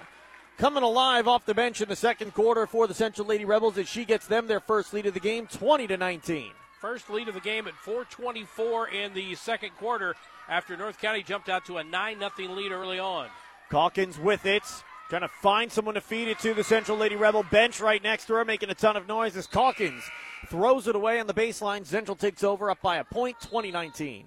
[0.57, 3.87] coming alive off the bench in the second quarter for the Central Lady Rebels as
[3.87, 6.51] she gets them their first lead of the game, 20 to 19.
[6.79, 10.15] First lead of the game at 4:24 in the second quarter
[10.47, 13.29] after North County jumped out to a 9 0 lead early on.
[13.69, 14.63] Calkins with it.
[15.09, 18.25] Trying to find someone to feed it to the Central Lady Rebel bench right next
[18.25, 20.03] to her, making a ton of noise as Calkins
[20.47, 21.85] throws it away on the baseline.
[21.85, 24.25] Central takes over up by a point, 2019.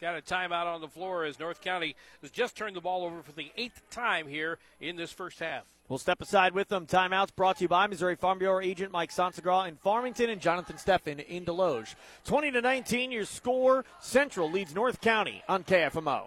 [0.00, 3.20] Got a timeout on the floor as North County has just turned the ball over
[3.22, 5.64] for the eighth time here in this first half.
[5.88, 6.86] We'll step aside with them.
[6.86, 10.76] Timeouts brought to you by Missouri Farm Bureau agent Mike Sansagra in Farmington and Jonathan
[10.76, 11.96] Steffen in Desloge.
[12.26, 13.84] 20 to 19, your score.
[14.00, 16.26] Central leads North County on KFMO.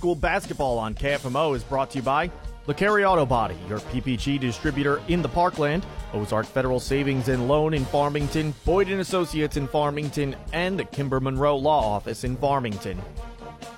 [0.00, 2.30] school basketball on KFMO is brought to you by
[2.66, 5.84] LeCarry Auto Body, your PPG distributor in the Parkland,
[6.14, 11.20] Ozark Federal Savings and Loan in Farmington, Boyd and Associates in Farmington, and the Kimber
[11.20, 12.98] Monroe Law Office in Farmington.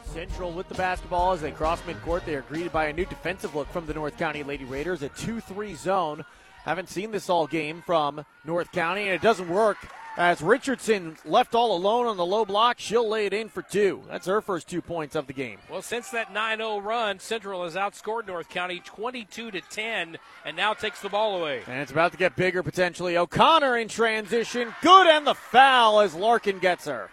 [0.04, 2.24] Central with the basketball as they cross midcourt.
[2.24, 5.08] They are greeted by a new defensive look from the North County Lady Raiders, a
[5.08, 6.24] 2 3 zone.
[6.64, 9.78] Haven't seen this all game from North County, and it doesn't work
[10.16, 14.02] as Richardson left all alone on the low block, she'll lay it in for two.
[14.08, 15.58] That's her first two points of the game.
[15.70, 20.74] Well, since that 9-0 run, Central has outscored North County 22 to 10, and now
[20.74, 21.62] takes the ball away.
[21.66, 23.16] And it's about to get bigger potentially.
[23.16, 27.10] O'Connor in transition, good, and the foul as Larkin gets her.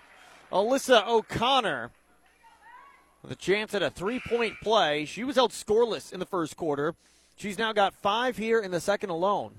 [0.51, 1.91] Alyssa O'Connor
[3.21, 5.05] with a chance at a three-point play.
[5.05, 6.95] She was held scoreless in the first quarter.
[7.35, 9.55] She's now got five here in the second alone.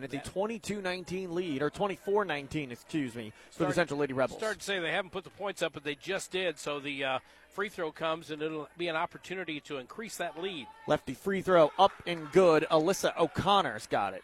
[0.00, 4.38] And it's a 22-19 lead, or 24-19, excuse me, for the Central Lady Rebels.
[4.38, 6.56] Start to say they haven't put the points up, but they just did.
[6.56, 10.68] So the uh, free throw comes, and it'll be an opportunity to increase that lead.
[10.86, 12.64] Lefty free throw up and good.
[12.70, 14.22] Alyssa O'Connor's got it.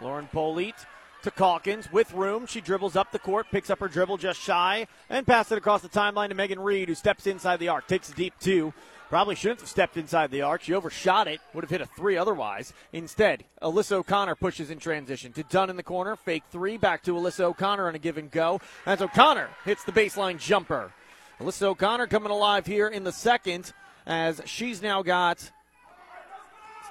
[0.00, 0.86] Lauren Polite
[1.22, 2.46] to Calkins with room.
[2.46, 5.82] She dribbles up the court, picks up her dribble just shy, and passes it across
[5.82, 8.72] the timeline to Megan Reed, who steps inside the arc, takes a deep two,
[9.12, 10.62] Probably shouldn't have stepped inside the arc.
[10.62, 11.38] She overshot it.
[11.52, 12.72] Would have hit a three otherwise.
[12.94, 16.16] Instead, Alyssa O'Connor pushes in transition to Dunn in the corner.
[16.16, 16.78] Fake three.
[16.78, 18.58] Back to Alyssa O'Connor on a give and go.
[18.86, 20.94] As O'Connor hits the baseline jumper.
[21.40, 23.74] Alyssa O'Connor coming alive here in the second
[24.06, 25.50] as she's now got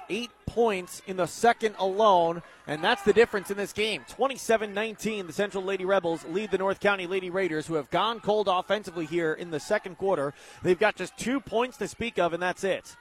[0.08, 4.04] eight points in the second alone, and that's the difference in this game.
[4.08, 8.20] 27 19, the Central Lady Rebels lead the North County Lady Raiders, who have gone
[8.20, 10.34] cold offensively here in the second quarter.
[10.62, 12.96] They've got just two points to speak of, and that's it.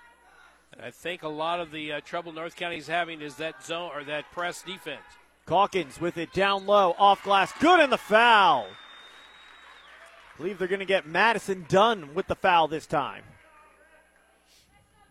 [0.82, 3.92] I think a lot of the uh, trouble North County is having is that zone
[3.94, 5.02] or that press defense.
[5.46, 8.68] Calkins with it down low, off glass, good in the foul.
[10.34, 13.24] I believe they're going to get Madison Dunn with the foul this time.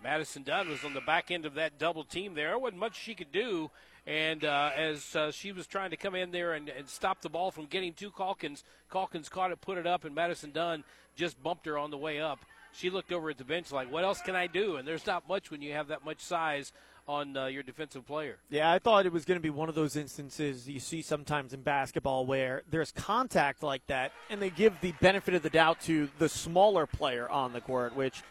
[0.02, 2.48] Madison Dunn was on the back end of that double team there.
[2.48, 3.70] There wasn't much she could do.
[4.06, 7.28] And uh, as uh, she was trying to come in there and, and, stop the
[7.28, 10.84] ball from getting to Calkins, Calkins caught it, put it up, and Madison Dunn
[11.16, 12.40] just bumped her on the way up.
[12.72, 14.76] She looked over at the bench like, what else can I do?
[14.76, 16.72] And there's not much when you have that much size
[17.06, 18.38] on uh, your defensive player.
[18.48, 21.52] Yeah, I thought it was going to be one of those instances you see sometimes
[21.52, 25.80] in basketball where there's contact like that, and they give the benefit of the doubt
[25.82, 28.22] to the smaller player on the court, which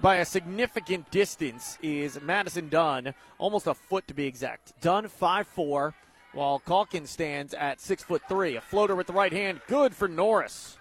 [0.00, 4.72] by a significant distance is Madison Dunn, almost a foot to be exact.
[4.80, 5.94] Dunn five four,
[6.32, 8.56] while Calkins stands at six foot three.
[8.56, 10.76] A floater with the right hand, good for Norris.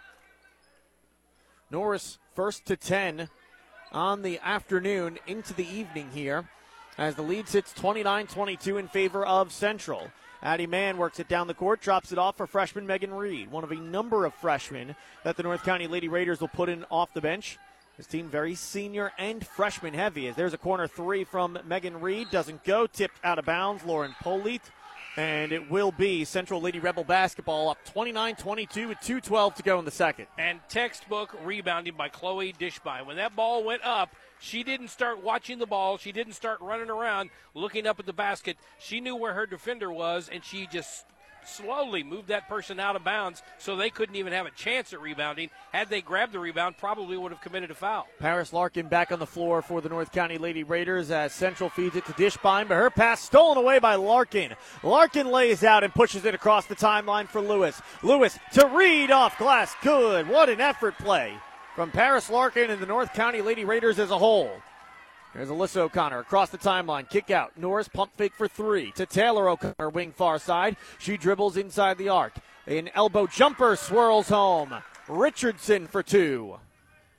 [1.69, 3.29] Norris first to ten
[3.91, 6.49] on the afternoon into the evening here
[6.97, 10.09] as the lead sits 29-22 in favor of Central.
[10.41, 13.63] Addie Mann works it down the court, drops it off for freshman Megan Reed, one
[13.63, 17.13] of a number of freshmen that the North County Lady Raiders will put in off
[17.13, 17.57] the bench.
[17.97, 20.27] His team very senior and freshman heavy.
[20.27, 23.85] As there's a corner three from Megan Reed, doesn't go, tipped out of bounds.
[23.85, 24.69] Lauren Polite,
[25.15, 29.85] and it will be Central Lady Rebel basketball up 29-22 with 2:12 to go in
[29.85, 30.27] the second.
[30.37, 33.05] And textbook rebounding by Chloe Dishby.
[33.05, 35.97] When that ball went up, she didn't start watching the ball.
[35.97, 38.57] She didn't start running around looking up at the basket.
[38.77, 41.05] She knew where her defender was, and she just
[41.47, 45.01] slowly moved that person out of bounds so they couldn't even have a chance at
[45.01, 45.49] rebounding.
[45.71, 48.07] Had they grabbed the rebound, probably would have committed a foul.
[48.19, 51.95] Paris Larkin back on the floor for the North County Lady Raiders as Central feeds
[51.95, 54.55] it to Dishbine, but her pass stolen away by Larkin.
[54.83, 57.81] Larkin lays out and pushes it across the timeline for Lewis.
[58.03, 59.75] Lewis to Reed off glass.
[59.81, 60.27] Good.
[60.27, 61.37] What an effort play
[61.75, 64.51] from Paris Larkin and the North County Lady Raiders as a whole.
[65.35, 67.09] There's Alyssa O'Connor across the timeline.
[67.09, 67.57] Kick out.
[67.57, 70.77] Norris pump fake for three to Taylor O'Connor, wing far side.
[70.97, 72.31] She dribbles inside the arc.
[72.67, 74.73] An elbow jumper swirls home.
[75.09, 76.57] Richardson for two.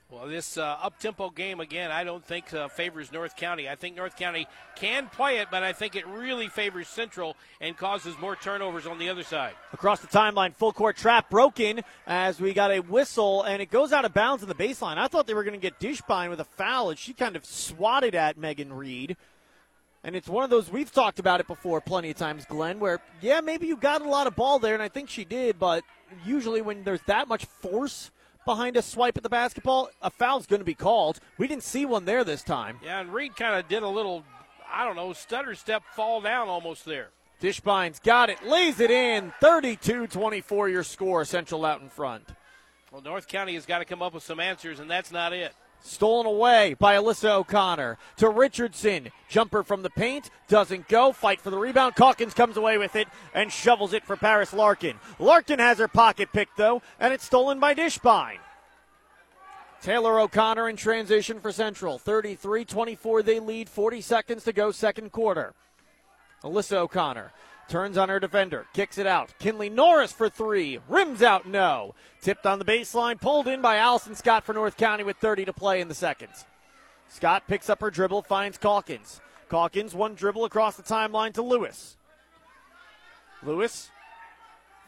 [0.09, 3.67] Well, this uh, up tempo game, again, I don't think uh, favors North County.
[3.67, 7.75] I think North County can play it, but I think it really favors Central and
[7.75, 9.51] causes more turnovers on the other side.
[9.73, 13.91] Across the timeline, full court trap broken as we got a whistle, and it goes
[13.91, 14.97] out of bounds in the baseline.
[14.97, 17.43] I thought they were going to get Dishbine with a foul, and she kind of
[17.43, 19.17] swatted at Megan Reed.
[20.05, 23.01] And it's one of those, we've talked about it before plenty of times, Glenn, where,
[23.19, 25.83] yeah, maybe you got a lot of ball there, and I think she did, but
[26.25, 28.09] usually when there's that much force
[28.47, 31.19] behind a swipe at the basketball, a foul's going to be called.
[31.37, 32.79] We didn't see one there this time.
[32.83, 34.23] Yeah, and Reed kind of did a little,
[34.71, 37.09] I don't know, stutter step, fall down almost there.
[37.39, 39.31] Dishbine's got it, lays it in.
[39.41, 41.23] 32 24 your score.
[41.23, 42.23] Central out in front.
[42.91, 45.53] Well, North County has got to come up with some answers, and that's not it.
[45.81, 49.09] Stolen away by Alyssa O'Connor to Richardson.
[49.29, 51.11] Jumper from the paint doesn't go.
[51.11, 51.95] Fight for the rebound.
[51.95, 54.97] Calkins comes away with it and shovels it for Paris Larkin.
[55.19, 58.39] Larkin has her pocket picked though, and it's stolen by Dishbine.
[59.81, 61.99] Taylor O'Connor in transition for Central.
[61.99, 63.69] 33 24 they lead.
[63.69, 65.53] 40 seconds to go, second quarter.
[66.43, 67.31] Alyssa O'Connor
[67.67, 69.33] turns on her defender, kicks it out.
[69.39, 71.95] Kinley Norris for three, rims out, no.
[72.21, 75.53] Tipped on the baseline, pulled in by Allison Scott for North County with 30 to
[75.53, 76.45] play in the seconds.
[77.09, 79.21] Scott picks up her dribble, finds Calkins.
[79.49, 81.97] Calkins, one dribble across the timeline to Lewis.
[83.43, 83.89] Lewis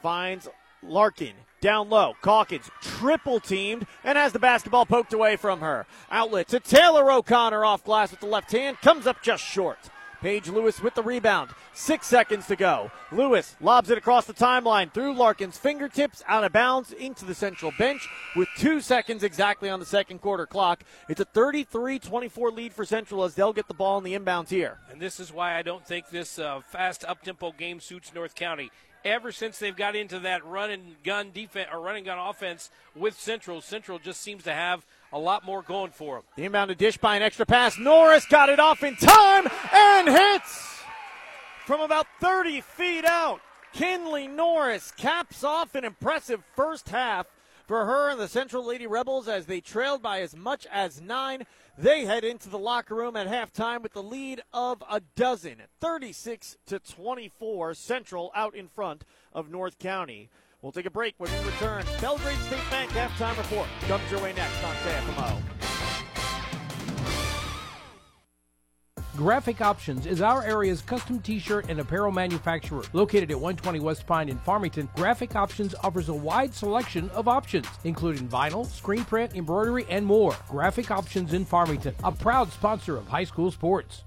[0.02, 0.48] finds
[0.84, 2.14] Larkin down low.
[2.22, 5.86] Calkins triple teamed and has the basketball poked away from her.
[6.10, 9.78] Outlet to Taylor O'Connor off glass with the left hand, comes up just short.
[10.22, 11.52] Paige Lewis with the rebound.
[11.74, 12.92] Six seconds to go.
[13.12, 17.72] Lewis lobs it across the timeline through Larkin's fingertips, out of bounds into the central
[17.78, 20.84] bench with two seconds exactly on the second quarter clock.
[21.08, 24.50] It's a 33 24 lead for Central as they'll get the ball in the inbounds
[24.50, 24.78] here.
[24.92, 28.36] And this is why I don't think this uh, fast up tempo game suits North
[28.36, 28.72] County.
[29.06, 32.70] Ever since they've got into that run and gun defense or run and gun offense
[32.94, 36.24] with Central, Central just seems to have a lot more going for them.
[36.36, 37.78] The inbound to dish by an extra pass.
[37.78, 40.82] Norris got it off in time and hits
[41.66, 43.42] from about 30 feet out.
[43.74, 47.28] Kinley Norris caps off an impressive first half
[47.68, 51.44] for her and the Central Lady Rebels as they trailed by as much as nine.
[51.78, 56.58] They head into the locker room at halftime with the lead of a dozen, 36
[56.66, 57.76] to 24.
[57.76, 60.30] Central out in front of North County.
[60.62, 61.86] We'll take a break when we return.
[62.02, 65.42] Belgrade State Bank halftime report comes your way next on KFMO.
[69.16, 72.84] Graphic Options is our area's custom t-shirt and apparel manufacturer.
[72.94, 77.68] Located at 120 West Pine in Farmington, Graphic Options offers a wide selection of options,
[77.84, 80.36] including vinyl, screen print, embroidery, and more.
[80.48, 84.04] Graphic Options in Farmington, a proud sponsor of high school sports.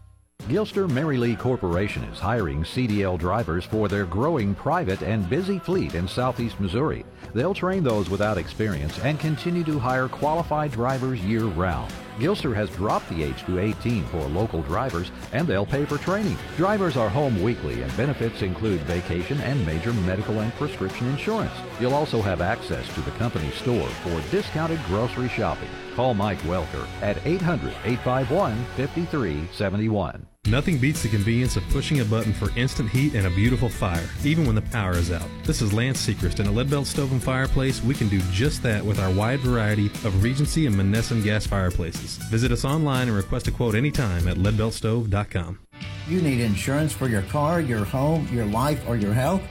[0.48, 5.94] Gilster Mary Lee Corporation is hiring CDL drivers for their growing private and busy fleet
[5.94, 7.04] in southeast Missouri.
[7.32, 11.92] They'll train those without experience and continue to hire qualified drivers year round.
[12.18, 16.36] Gilster has dropped the age to 18 for local drivers and they'll pay for training.
[16.56, 21.54] Drivers are home weekly and benefits include vacation and major medical and prescription insurance.
[21.80, 25.70] You'll also have access to the company store for discounted grocery shopping.
[25.94, 30.26] Call Mike Welker at 800 851 5371.
[30.48, 34.10] Nothing beats the convenience of pushing a button for instant heat and a beautiful fire,
[34.24, 35.28] even when the power is out.
[35.44, 36.40] This is Lance Sechrist.
[36.40, 39.86] In a Leadbelt Stove and Fireplace, we can do just that with our wide variety
[39.86, 42.16] of Regency and Monessen gas fireplaces.
[42.28, 45.60] Visit us online and request a quote anytime at leadbeltstove.com.
[46.08, 49.42] You need insurance for your car, your home, your life, or your health?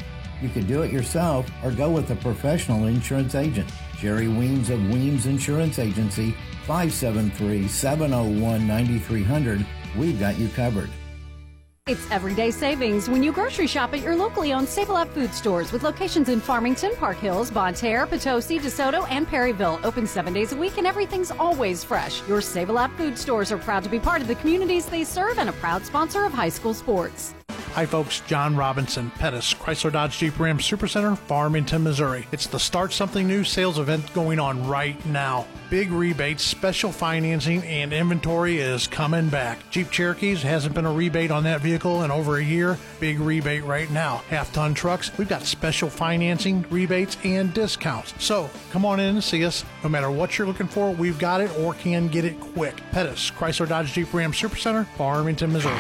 [0.42, 3.72] You can do it yourself or go with a professional insurance agent.
[3.98, 9.66] Jerry Weems of Weems Insurance Agency, 573 701 9300
[9.98, 10.90] we've got you covered.
[11.88, 15.34] It's everyday savings when you grocery shop at your locally owned Save a Lot food
[15.34, 19.80] stores with locations in Farmington, Park Hills, Bonne Terre, Potosi, DeSoto, and Perryville.
[19.84, 22.22] Open seven days a week and everything's always fresh.
[22.28, 25.04] Your Save a Lot food stores are proud to be part of the communities they
[25.04, 27.34] serve and a proud sponsor of high school sports.
[27.74, 28.22] Hi, folks.
[28.28, 32.28] John Robinson, Pettis, Chrysler Dodge Jeep Ram Supercenter, Farmington, Missouri.
[32.32, 35.48] It's the Start Something New sales event going on right now.
[35.70, 39.58] Big rebates, special financing, and inventory is coming back.
[39.70, 42.78] Jeep Cherokees hasn't been a rebate on that vehicle in over a year.
[43.00, 44.18] Big rebate right now.
[44.30, 48.14] Half ton trucks, we've got special financing, rebates, and discounts.
[48.22, 49.64] So come on in and see us.
[49.82, 52.76] No matter what you're looking for, we've got it or can get it quick.
[52.92, 55.80] Pettis, Chrysler Dodge Jeep Ram Supercenter, Farmington, Missouri.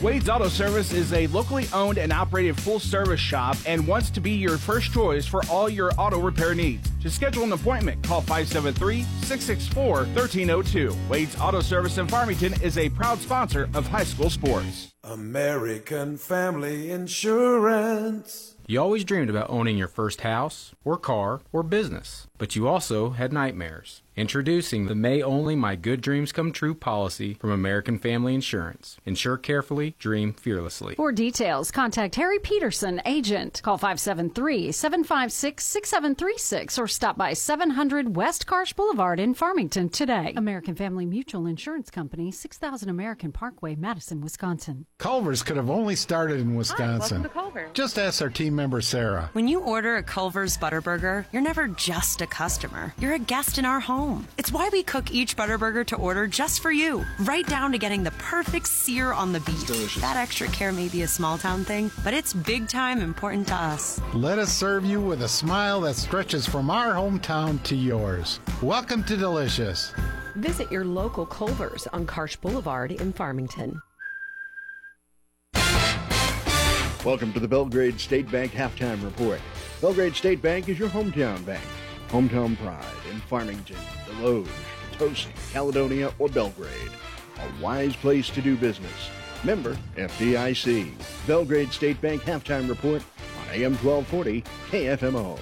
[0.00, 4.20] Wade's Auto Service is a locally owned and operated full service shop and wants to
[4.20, 6.90] be your first choice for all your auto repair needs.
[7.02, 10.96] To schedule an appointment, call 573 664 1302.
[11.08, 14.94] Wade's Auto Service in Farmington is a proud sponsor of high school sports.
[15.04, 18.56] American Family Insurance.
[18.66, 23.10] You always dreamed about owning your first house, or car, or business, but you also
[23.10, 24.02] had nightmares.
[24.14, 28.98] Introducing the May Only My Good Dreams Come True policy from American Family Insurance.
[29.06, 30.96] Insure carefully, dream fearlessly.
[30.96, 33.62] For details, contact Harry Peterson, agent.
[33.64, 40.34] Call 573 756 6736 or stop by 700 West Karsch Boulevard in Farmington today.
[40.36, 44.84] American Family Mutual Insurance Company, 6000 American Parkway, Madison, Wisconsin.
[44.98, 47.22] Culver's could have only started in Wisconsin.
[47.22, 47.70] Hi, welcome to Culver.
[47.72, 49.30] Just ask our team member Sarah.
[49.32, 52.94] When you order a Culver's Butterburger, you're never just a customer.
[52.98, 54.26] You're a guest in our home.
[54.38, 58.02] It's why we cook each Butterburger to order just for you, right down to getting
[58.02, 59.94] the perfect sear on the beef.
[60.00, 63.54] That extra care may be a small town thing, but it's big time important to
[63.54, 64.00] us.
[64.14, 68.40] Let us serve you with a smile that stretches from our hometown to yours.
[68.62, 69.92] Welcome to Delicious.
[70.36, 73.80] Visit your local Culver's on Karsch Boulevard in Farmington.
[77.04, 79.40] Welcome to the Belgrade State Bank Halftime Report.
[79.80, 81.62] Belgrade State Bank is your hometown bank.
[82.12, 84.46] Hometown pride in Farmington, Desloge,
[84.90, 86.90] Potosi, Caledonia, or Belgrade.
[87.38, 89.08] A wise place to do business.
[89.44, 90.92] Member FDIC.
[91.26, 93.02] Belgrade State Bank Halftime Report
[93.40, 95.38] on AM 1240 KFMO.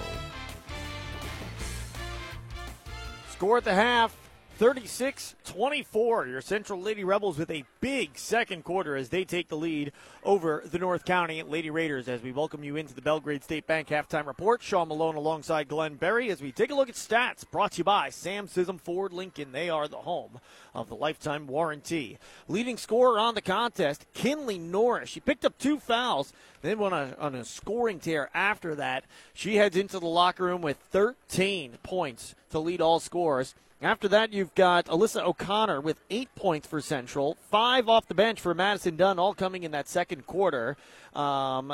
[3.31, 4.15] Score at the half
[4.61, 6.27] 36 24.
[6.27, 9.91] Your Central Lady Rebels with a big second quarter as they take the lead
[10.23, 12.07] over the North County Lady Raiders.
[12.07, 15.95] As we welcome you into the Belgrade State Bank halftime report, Sean Malone alongside Glenn
[15.95, 19.11] Berry as we take a look at stats brought to you by Sam Sism Ford
[19.13, 19.51] Lincoln.
[19.51, 20.39] They are the home
[20.75, 22.19] of the lifetime warranty.
[22.47, 25.09] Leading scorer on the contest, Kinley Norris.
[25.09, 29.05] She picked up two fouls, then went on a, on a scoring tear after that.
[29.33, 33.55] She heads into the locker room with 13 points to lead all scores.
[33.81, 38.39] After that, you've got Alyssa O'Connor with eight points for Central, five off the bench
[38.39, 40.77] for Madison Dunn, all coming in that second quarter,
[41.15, 41.73] um,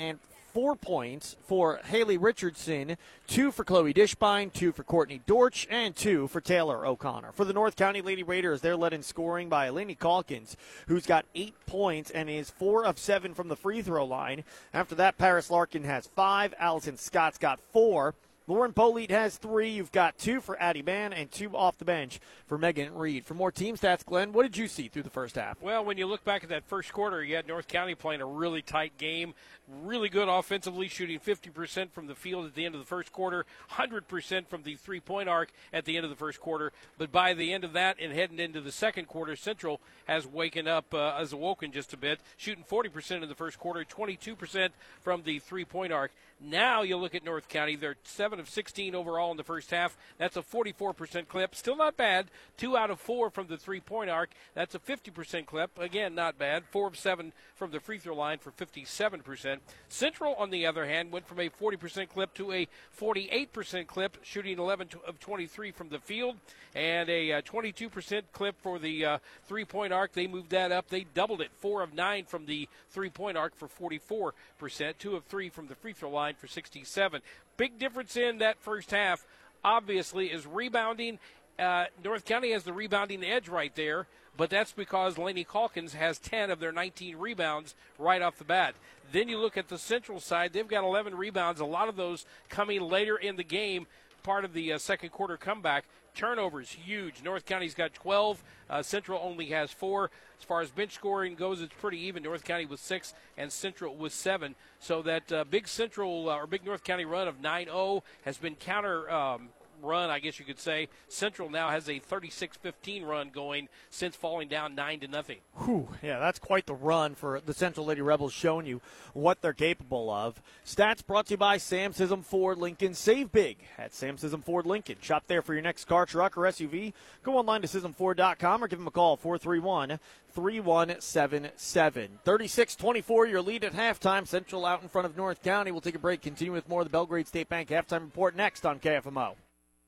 [0.00, 0.18] and
[0.52, 2.96] four points for Haley Richardson,
[3.28, 7.30] two for Chloe Dishbine, two for Courtney Dortch, and two for Taylor O'Connor.
[7.30, 10.56] For the North County Lady Raiders, they're led in scoring by Eleni Calkins,
[10.88, 14.42] who's got eight points and is four of seven from the free throw line.
[14.74, 18.16] After that, Paris Larkin has five, Allison Scott's got four.
[18.48, 19.68] Lauren Polite has three.
[19.68, 23.26] You've got two for Addie Mann and two off the bench for Megan Reed.
[23.26, 25.60] For more team stats, Glenn, what did you see through the first half?
[25.60, 28.26] Well, when you look back at that first quarter, you had North County playing a
[28.26, 29.34] really tight game,
[29.82, 33.44] really good offensively, shooting 50% from the field at the end of the first quarter,
[33.72, 36.72] 100% from the three point arc at the end of the first quarter.
[36.96, 40.66] But by the end of that and heading into the second quarter, Central has waken
[40.66, 44.70] up, uh, has awoken just a bit, shooting 40% in the first quarter, 22%
[45.02, 46.12] from the three point arc.
[46.40, 49.96] Now you look at North County, they're 7 of 16 overall in the first half.
[50.18, 51.54] That's a 44% clip.
[51.54, 52.26] Still not bad.
[52.56, 54.30] Two out of four from the three point arc.
[54.54, 55.70] That's a 50% clip.
[55.78, 56.64] Again, not bad.
[56.70, 59.58] Four of seven from the free throw line for 57%.
[59.88, 62.68] Central, on the other hand, went from a 40% clip to a
[62.98, 66.36] 48% clip, shooting 11 of 23 from the field,
[66.74, 70.12] and a uh, 22% clip for the uh, three point arc.
[70.12, 70.88] They moved that up.
[70.88, 71.50] They doubled it.
[71.58, 74.98] Four of nine from the three point arc for 44%.
[74.98, 77.20] Two of three from the free throw line for 67.
[77.58, 79.26] Big difference in that first half,
[79.64, 81.18] obviously, is rebounding.
[81.58, 84.06] Uh, North County has the rebounding edge right there,
[84.36, 88.76] but that's because Laney Calkins has 10 of their 19 rebounds right off the bat.
[89.10, 92.26] Then you look at the Central side, they've got 11 rebounds, a lot of those
[92.48, 93.88] coming later in the game,
[94.22, 95.84] part of the uh, second quarter comeback.
[96.18, 97.22] Turnovers, huge.
[97.22, 98.42] North County's got 12.
[98.68, 100.10] Uh, Central only has four.
[100.36, 102.24] As far as bench scoring goes, it's pretty even.
[102.24, 104.56] North County with six and Central with seven.
[104.80, 108.36] So that uh, big Central uh, or big North County run of 9 0 has
[108.36, 109.08] been counter.
[109.08, 109.50] Um,
[109.82, 110.88] run, I guess you could say.
[111.08, 115.38] Central now has a 36-15 run going since falling down nine to nothing.
[115.64, 118.80] Whew, yeah, that's quite the run for the Central Lady Rebels, showing you
[119.12, 120.40] what they're capable of.
[120.64, 122.94] Stats brought to you by Sam Sism Ford Lincoln.
[122.94, 124.96] Save big at Sam Sism Ford Lincoln.
[125.00, 126.92] Shop there for your next car, truck, or SUV.
[127.22, 129.98] Go online to SismFord.com or give them a call 431
[130.32, 132.18] 3177.
[132.24, 134.26] 36 24, your lead at halftime.
[134.26, 135.70] Central out in front of North County.
[135.70, 136.22] We'll take a break.
[136.22, 139.34] Continue with more of the Belgrade State Bank halftime report next on KFMO.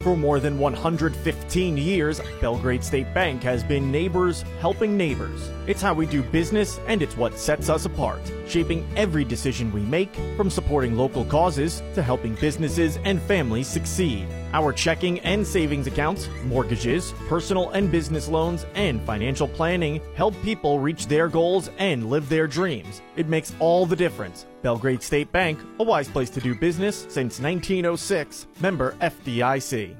[0.02, 5.50] For more than 115 years, Belgrade State Bank has been neighbors helping neighbors.
[5.66, 9.82] It's how we do business and it's what sets us apart, shaping every decision we
[9.82, 14.26] make, from supporting local causes to helping businesses and families succeed.
[14.52, 20.78] Our checking and savings accounts, mortgages, personal and business loans, and financial planning help people
[20.80, 23.00] reach their goals and live their dreams.
[23.16, 24.46] It makes all the difference.
[24.62, 29.96] Belgrade State Bank, a wise place to do business since 1906, member FDIC.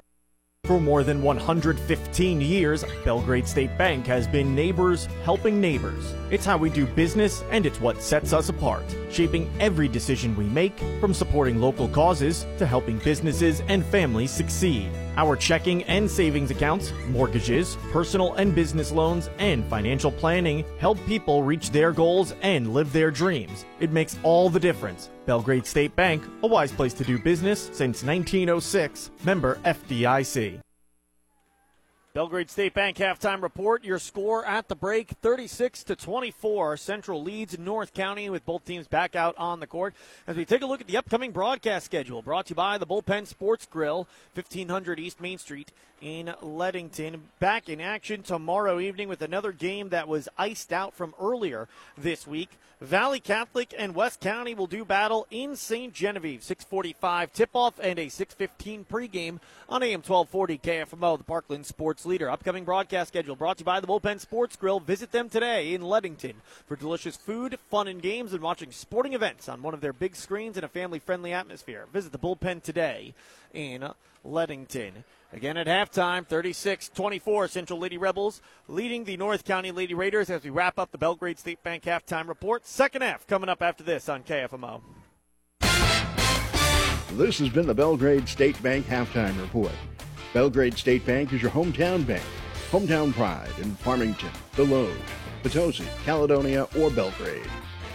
[0.71, 6.15] For more than 115 years, Belgrade State Bank has been neighbors helping neighbors.
[6.31, 10.45] It's how we do business and it's what sets us apart, shaping every decision we
[10.45, 14.93] make, from supporting local causes to helping businesses and families succeed.
[15.17, 21.43] Our checking and savings accounts, mortgages, personal and business loans, and financial planning help people
[21.43, 23.65] reach their goals and live their dreams.
[23.81, 25.11] It makes all the difference.
[25.27, 30.61] Belgrade State Bank, a wise place to do business since 1906, member FDIC.
[32.13, 33.85] Belgrade State Bank halftime report.
[33.85, 36.77] Your score at the break 36 to 24.
[36.77, 39.95] Central leads North County with both teams back out on the court.
[40.27, 42.87] As we take a look at the upcoming broadcast schedule, brought to you by the
[42.87, 45.71] Bullpen Sports Grill, 1500 East Main Street
[46.01, 47.23] in Leadington.
[47.39, 52.27] Back in action tomorrow evening with another game that was iced out from earlier this
[52.27, 52.51] week.
[52.81, 55.93] Valle Catholic and West County will do battle in St.
[55.93, 56.43] Genevieve.
[56.43, 59.39] 645 tip-off and a 615 pregame
[59.69, 62.31] on AM 1240 KFMO, the Parkland Sports Leader.
[62.31, 64.81] Upcoming broadcast schedule brought to you by the Bullpen Sports Grill.
[64.81, 66.37] Visit them today in Leadington
[66.67, 70.17] for delicious food, fun and games, and watching sporting events on one of their big
[70.17, 71.85] screens in a family-friendly atmosphere.
[71.93, 73.13] Visit the Bullpen today
[73.53, 73.91] in
[74.25, 75.05] Leadington.
[75.33, 80.43] Again at halftime, 36 24, Central Lady Rebels leading the North County Lady Raiders as
[80.43, 82.67] we wrap up the Belgrade State Bank halftime report.
[82.67, 84.81] Second half coming up after this on KFMO.
[87.13, 89.73] This has been the Belgrade State Bank halftime report.
[90.35, 92.25] Belgrade State Bank is your hometown bank.
[92.73, 94.97] Hometown pride in Farmington, Desloge,
[95.45, 97.47] Potosi, Caledonia, or Belgrade.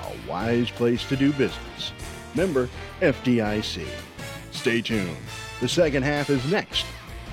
[0.03, 1.91] A wise place to do business.
[2.33, 2.69] Member
[3.01, 3.85] FDIC.
[4.51, 5.17] Stay tuned.
[5.59, 6.85] The second half is next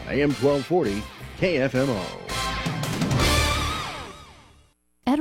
[0.08, 1.02] AM 1240
[1.38, 2.51] KFMO.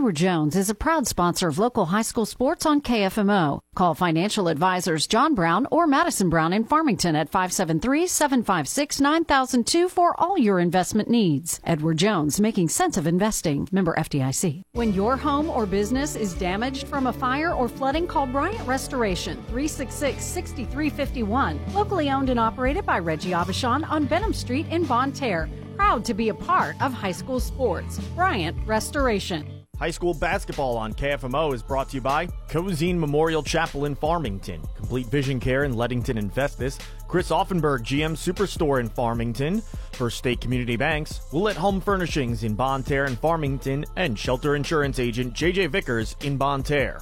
[0.01, 3.59] Edward Jones is a proud sponsor of local high school sports on KFMO.
[3.75, 10.59] Call financial advisors John Brown or Madison Brown in Farmington at 573-756-9002 for all your
[10.59, 11.59] investment needs.
[11.63, 13.67] Edward Jones, making sense of investing.
[13.71, 14.63] Member FDIC.
[14.71, 19.37] When your home or business is damaged from a fire or flooding, call Bryant Restoration
[19.51, 21.75] 366-6351.
[21.75, 25.47] Locally owned and operated by Reggie Abishon on Benham Street in Bonne Terre.
[25.75, 27.99] Proud to be a part of high school sports.
[28.15, 29.60] Bryant Restoration.
[29.81, 34.61] High school basketball on KFMO is brought to you by Cozean Memorial Chapel in Farmington,
[34.75, 39.63] Complete Vision Care in Leadington and Chris Auffenberg GM Superstore in Farmington,
[39.93, 44.99] First State Community Banks, Willett Home Furnishings in Bonne Terre and Farmington, and Shelter Insurance
[44.99, 47.01] Agent JJ Vickers in Bonne Terre.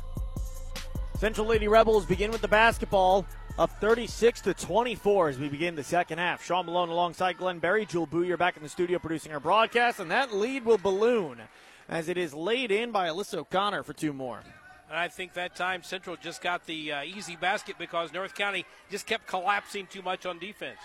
[1.17, 3.25] Central Lady Rebels begin with the basketball
[3.57, 6.45] up 36 to 24 as we begin the second half.
[6.45, 10.09] Sean Malone alongside Glenn Berry, Jewel Booyer back in the studio producing our broadcast, and
[10.11, 11.41] that lead will balloon
[11.89, 14.41] as it is laid in by Alyssa O'Connor for two more.
[14.89, 18.65] And I think that time Central just got the uh, easy basket because North County
[18.89, 20.79] just kept collapsing too much on defense.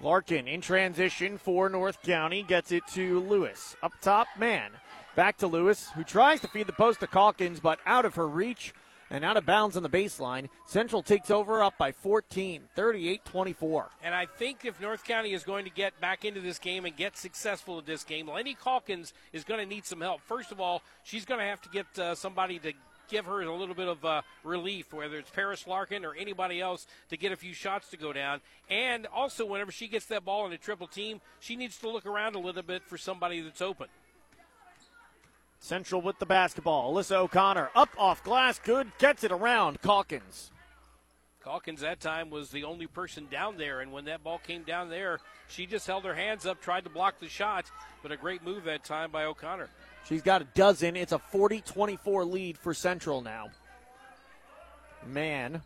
[0.00, 3.76] Larkin in transition for North County gets it to Lewis.
[3.82, 4.70] Up top, Mann.
[5.14, 8.26] Back to Lewis, who tries to feed the post to Calkins, but out of her
[8.26, 8.74] reach
[9.14, 10.48] and out of bounds on the baseline.
[10.66, 13.90] Central takes over up by 14, 38 24.
[14.02, 16.96] And I think if North County is going to get back into this game and
[16.96, 20.20] get successful at this game, Lenny Calkins is going to need some help.
[20.22, 22.72] First of all, she's going to have to get uh, somebody to
[23.08, 26.86] give her a little bit of uh, relief, whether it's Paris Larkin or anybody else,
[27.10, 28.40] to get a few shots to go down.
[28.68, 32.06] And also, whenever she gets that ball in a triple team, she needs to look
[32.06, 33.86] around a little bit for somebody that's open.
[35.64, 36.92] Central with the basketball.
[36.92, 40.50] Alyssa O'Connor up off glass, good, gets it around Calkins.
[41.42, 44.90] Calkins that time was the only person down there, and when that ball came down
[44.90, 47.64] there, she just held her hands up, tried to block the shot,
[48.02, 49.70] but a great move that time by O'Connor.
[50.06, 50.96] She's got a dozen.
[50.96, 53.48] It's a 40 24 lead for Central now.
[55.06, 55.62] Mann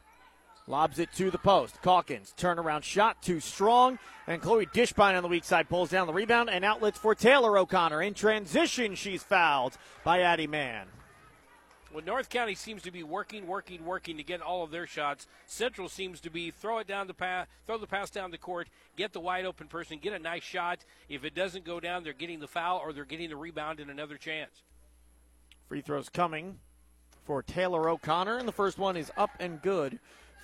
[0.68, 1.80] lobs it to the post.
[1.82, 3.98] Calkins, turnaround shot, too strong.
[4.26, 7.58] And Chloe Dishbine on the weak side pulls down the rebound and outlets for Taylor
[7.58, 8.02] O'Connor.
[8.02, 10.86] In transition, she's fouled by Addie Mann.
[11.92, 15.26] Well, North County seems to be working, working, working to get all of their shots.
[15.46, 18.68] Central seems to be throw it down the pass, throw the pass down the court,
[18.94, 20.84] get the wide open person, get a nice shot.
[21.08, 23.90] If it doesn't go down, they're getting the foul or they're getting the rebound and
[23.90, 24.62] another chance.
[25.66, 26.58] Free throws coming
[27.24, 29.98] for Taylor O'Connor, and the first one is up and good.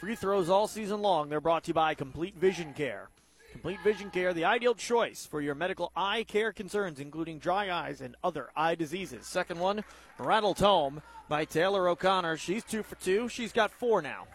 [0.04, 1.30] Free throws all season long.
[1.30, 3.08] They're brought to you by Complete Vision Care.
[3.52, 8.02] Complete Vision Care, the ideal choice for your medical eye care concerns, including dry eyes
[8.02, 9.26] and other eye diseases.
[9.26, 9.82] Second one,
[10.18, 11.00] rattled home
[11.30, 12.36] by Taylor O'Connor.
[12.36, 13.30] She's two for two.
[13.30, 14.26] She's got four now.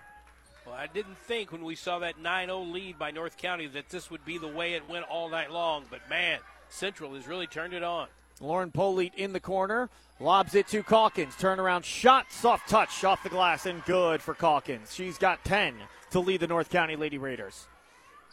[0.65, 3.89] Well, I didn't think when we saw that 9 0 lead by North County that
[3.89, 6.39] this would be the way it went all night long, but man,
[6.69, 8.07] Central has really turned it on.
[8.39, 11.35] Lauren Polite in the corner, lobs it to Calkins.
[11.35, 14.93] Turnaround shot, soft touch off the glass, and good for Calkins.
[14.93, 15.75] She's got 10
[16.11, 17.67] to lead the North County Lady Raiders.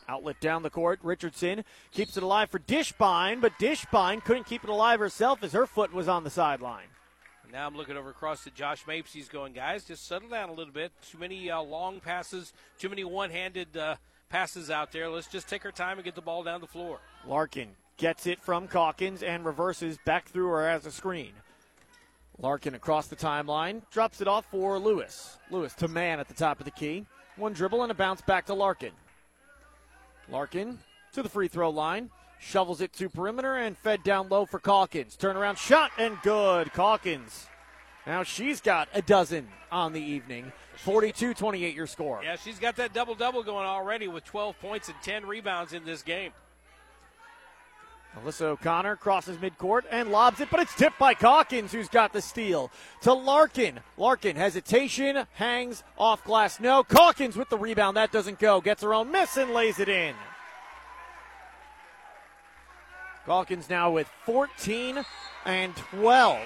[0.09, 1.01] Outlet down the court.
[1.03, 5.67] Richardson keeps it alive for Dishbine, but Dishbine couldn't keep it alive herself as her
[5.67, 6.87] foot was on the sideline.
[7.53, 9.13] Now I'm looking over across to Josh Mapes.
[9.13, 10.93] He's going, guys, just settle down a little bit.
[11.11, 13.97] Too many uh, long passes, too many one handed uh,
[14.29, 15.09] passes out there.
[15.09, 17.01] Let's just take our time and get the ball down the floor.
[17.27, 21.33] Larkin gets it from Calkins and reverses back through her as a screen.
[22.39, 25.39] Larkin across the timeline, drops it off for Lewis.
[25.51, 27.07] Lewis to Mann at the top of the key.
[27.37, 28.93] One dribble and a bounce back to Larkin.
[30.29, 30.79] Larkin
[31.13, 32.11] to the free throw line.
[32.39, 35.17] Shovels it to perimeter and fed down low for Calkins.
[35.17, 36.73] Turnaround shot and good.
[36.75, 37.47] Calkins.
[38.07, 40.53] Now she's got a dozen on the evening.
[40.77, 42.21] 42 28 your score.
[42.23, 45.85] Yeah, she's got that double double going already with 12 points and 10 rebounds in
[45.85, 46.33] this game.
[48.23, 52.23] Alyssa O'Connor crosses midcourt and lobs it, but it's tipped by Calkins, who's got the
[52.23, 52.71] steal.
[53.03, 53.81] To Larkin.
[53.97, 56.59] Larkin, hesitation, hangs off glass.
[56.59, 56.83] No.
[56.83, 57.97] Calkins with the rebound.
[57.97, 58.61] That doesn't go.
[58.61, 60.15] Gets her own miss and lays it in.
[63.27, 65.05] Calkins now with 14
[65.45, 66.41] and 12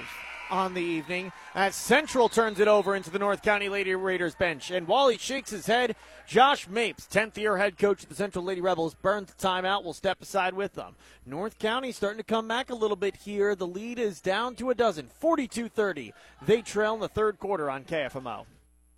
[0.51, 4.71] on the evening as Central turns it over into the North County Lady Raiders bench.
[4.71, 5.97] And while he shakes his head,
[6.27, 9.93] Josh Mapes, 10th year head coach of the Central Lady Rebels, burns the timeout, will
[9.93, 10.97] step aside with them.
[11.27, 13.55] North County starting to come back a little bit here.
[13.55, 16.13] The lead is down to a dozen, 42 30.
[16.47, 18.47] They trail in the third quarter on KFMO.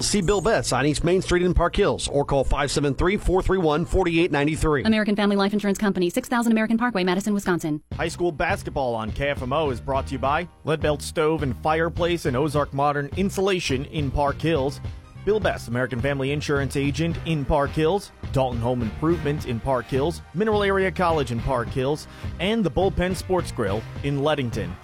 [0.00, 4.84] See Bill Betts on East Main Street in Park Hills or call 573 431 4893.
[4.84, 7.82] American Family Life Insurance Company, 6000 American Parkway, Madison, Wisconsin.
[7.96, 12.36] High school basketball on KFMO is brought to you by Leadbelt Stove and Fireplace and
[12.36, 14.80] Ozark Modern Insulation in Park Hills.
[15.24, 20.20] Bill Best, American Family Insurance Agent in Park Hills, Dalton Home Improvement in Park Hills,
[20.34, 22.06] Mineral Area College in Park Hills,
[22.40, 24.76] and the Bullpen Sports Grill in Leadington.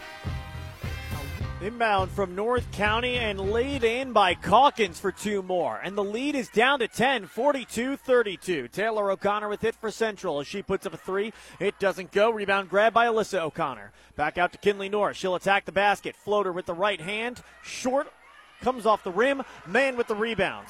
[1.62, 5.78] Inbound from North County and laid in by Calkins for two more.
[5.84, 8.68] And the lead is down to 10, 42 32.
[8.68, 11.34] Taylor O'Connor with it for Central as she puts up a three.
[11.58, 12.30] It doesn't go.
[12.30, 13.92] Rebound grab by Alyssa O'Connor.
[14.16, 15.18] Back out to Kinley Norris.
[15.18, 16.16] She'll attack the basket.
[16.16, 17.42] Floater with the right hand.
[17.62, 18.10] Short
[18.62, 19.42] comes off the rim.
[19.66, 20.66] Mann with the rebound.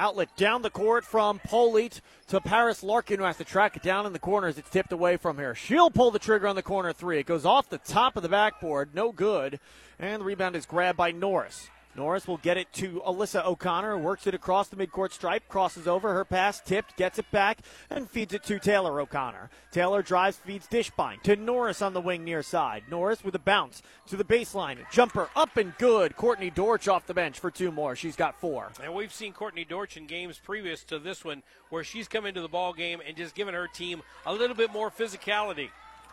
[0.00, 4.06] Outlet down the court from Polite to Paris Larkin, who has to track it down
[4.06, 4.56] in the corners.
[4.56, 5.54] It's tipped away from here.
[5.54, 7.18] She'll pull the trigger on the corner three.
[7.18, 8.94] It goes off the top of the backboard.
[8.94, 9.60] No good.
[9.98, 11.68] And the rebound is grabbed by Norris.
[11.96, 16.14] Norris will get it to Alyssa O'Connor, works it across the midcourt stripe, crosses over,
[16.14, 17.58] her pass tipped, gets it back,
[17.90, 19.50] and feeds it to Taylor O'Connor.
[19.72, 22.84] Taylor drives, feeds Dishbine to Norris on the wing near side.
[22.88, 24.78] Norris with a bounce to the baseline.
[24.90, 26.16] Jumper up and good.
[26.16, 27.96] Courtney Dortch off the bench for two more.
[27.96, 28.70] She's got four.
[28.82, 32.40] And we've seen Courtney Dortch in games previous to this one where she's come into
[32.40, 35.70] the ball game and just given her team a little bit more physicality.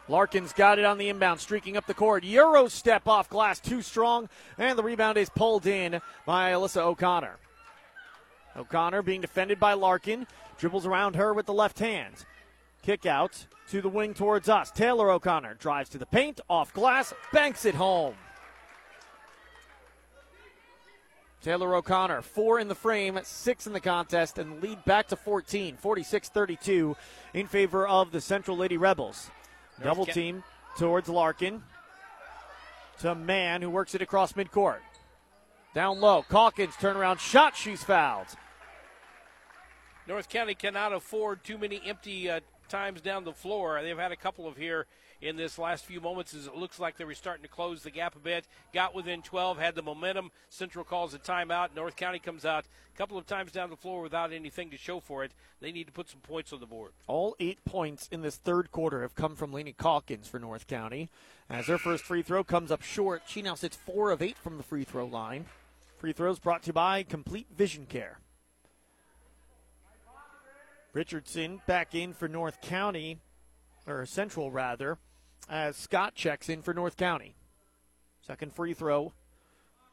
[0.10, 2.24] Larkin's got it on the inbound, streaking up the court.
[2.24, 7.38] Euro step off glass, too strong, and the rebound is pulled in by Alyssa O'Connor.
[8.56, 10.26] O'Connor being defended by Larkin,
[10.58, 12.26] dribbles around her with the left hand.
[12.82, 14.72] Kick out to the wing towards us.
[14.72, 18.16] Taylor O'Connor drives to the paint, off glass, banks it home.
[21.42, 25.78] Taylor O'Connor, four in the frame, six in the contest, and lead back to 14,
[25.78, 26.96] 46 32
[27.34, 29.30] in favor of the Central Lady Rebels.
[29.82, 30.44] Double team
[30.78, 31.64] towards Larkin.
[33.00, 34.80] To Mann, who works it across midcourt.
[35.76, 36.24] Down low.
[36.24, 37.56] Calkins turnaround shot.
[37.56, 38.28] She's fouled.
[40.08, 43.80] North County cannot afford too many empty uh, times down the floor.
[43.84, 44.88] They've had a couple of here
[45.22, 47.92] in this last few moments as it looks like they were starting to close the
[47.92, 48.48] gap a bit.
[48.74, 50.32] Got within 12, had the momentum.
[50.50, 51.76] Central calls a timeout.
[51.76, 55.00] North County comes out a couple of times down the floor without anything to show
[55.00, 55.32] for it.
[55.60, 56.92] They need to put some points on the board.
[57.08, 61.10] All eight points in this third quarter have come from Laney Calkins for North County.
[61.50, 64.58] As her first free throw comes up short, she now sits four of eight from
[64.58, 65.46] the free throw line.
[65.98, 68.20] Free throws brought to you by Complete Vision Care.
[70.94, 73.20] Richardson back in for North County,
[73.86, 74.98] or Central rather,
[75.50, 77.36] as Scott checks in for North County.
[78.22, 79.14] Second free throw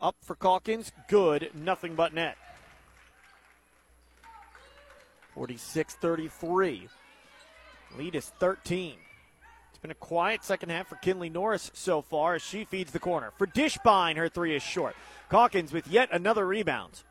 [0.00, 0.92] up for Calkins.
[1.08, 1.50] Good.
[1.54, 2.36] Nothing but net.
[5.34, 6.88] 46 33.
[7.96, 8.94] Lead is 13.
[9.70, 12.98] It's been a quiet second half for Kinley Norris so far as she feeds the
[12.98, 13.32] corner.
[13.38, 14.96] For Dishbine, her three is short.
[15.30, 17.02] Calkins with yet another rebound.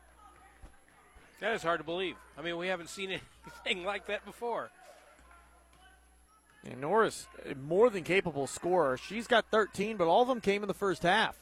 [1.40, 2.16] That is hard to believe.
[2.38, 3.10] I mean, we haven't seen
[3.66, 4.70] anything like that before.
[6.70, 7.26] And Norris,
[7.62, 8.96] more than capable scorer.
[8.96, 11.36] She's got 13, but all of them came in the first half.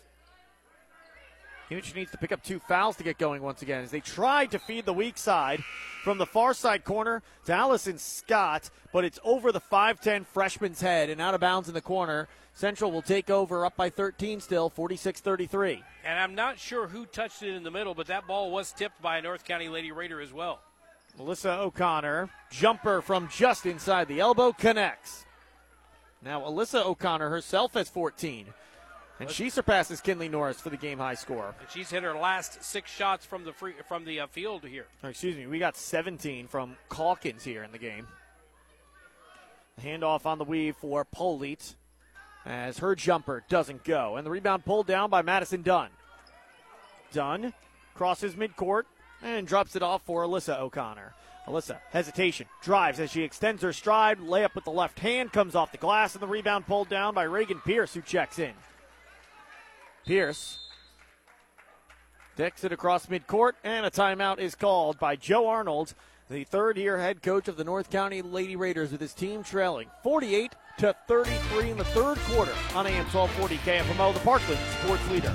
[1.80, 4.50] She needs to pick up two fouls to get going once again as they tried
[4.50, 5.62] to feed the weak side
[6.04, 11.08] from the far side corner to Allison Scott, but it's over the 5'10 freshman's head
[11.08, 12.28] and out of bounds in the corner.
[12.52, 15.82] Central will take over up by 13 still, 46 33.
[16.04, 19.00] And I'm not sure who touched it in the middle, but that ball was tipped
[19.00, 20.60] by a North County Lady Raider as well.
[21.18, 25.26] Melissa O'Connor, jumper from just inside the elbow, connects.
[26.24, 28.46] Now, Alyssa O'Connor herself has 14.
[29.20, 31.54] And she surpasses Kinley Norris for the game high score.
[31.60, 34.86] And she's hit her last six shots from the free, from the uh, field here.
[35.02, 38.08] Or excuse me, we got 17 from Calkins here in the game.
[39.80, 41.76] Handoff on the weave for Polite
[42.44, 44.16] as her jumper doesn't go.
[44.16, 45.90] And the rebound pulled down by Madison Dunn.
[47.12, 47.52] Dunn
[47.94, 48.84] crosses midcourt
[49.22, 51.14] and drops it off for Alyssa O'Connor.
[51.46, 54.18] Alyssa, hesitation, drives as she extends her stride.
[54.18, 57.24] Layup with the left hand comes off the glass, and the rebound pulled down by
[57.24, 58.52] Reagan Pierce, who checks in.
[60.06, 60.58] Pierce
[62.36, 65.94] decks it across midcourt, and a timeout is called by Joe Arnold,
[66.30, 69.88] the third year head coach of the North County Lady Raiders, with his team trailing
[70.02, 75.34] 48 to 33 in the third quarter on AM 1240 KFMO, the Parkland sports leader.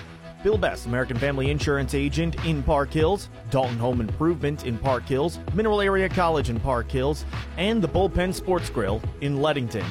[0.43, 5.39] Bill Best, American Family Insurance Agent in Park Hills, Dalton Home Improvement in Park Hills,
[5.53, 7.23] Mineral Area College in Park Hills,
[7.55, 9.85] and the Bullpen Sports Grill in Leadington.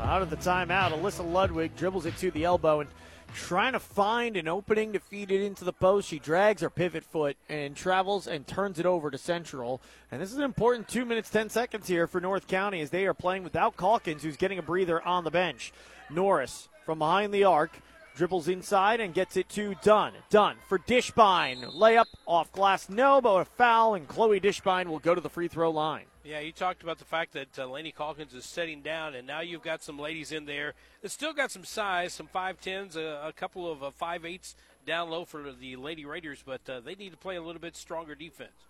[0.00, 2.88] Out of the timeout, Alyssa Ludwig dribbles it to the elbow and
[3.34, 6.08] trying to find an opening to feed it into the post.
[6.08, 9.82] She drags her pivot foot and travels and turns it over to Central.
[10.10, 13.04] And this is an important two minutes, 10 seconds here for North County as they
[13.04, 15.74] are playing without Calkins, who's getting a breather on the bench.
[16.08, 17.78] Norris from behind the arc
[18.16, 20.12] dribbles inside and gets it to Dunn.
[20.30, 21.62] Dunn for Dishbine.
[21.74, 25.48] Layup off glass, no, but a foul, and Chloe Dishbine will go to the free
[25.48, 26.06] throw line.
[26.24, 29.40] Yeah, you talked about the fact that uh, Laney Calkins is setting down, and now
[29.40, 33.32] you've got some ladies in there that still got some size, some 5'10s, a, a
[33.32, 34.54] couple of uh, 5'8s
[34.84, 37.76] down low for the Lady Raiders, but uh, they need to play a little bit
[37.76, 38.66] stronger defense.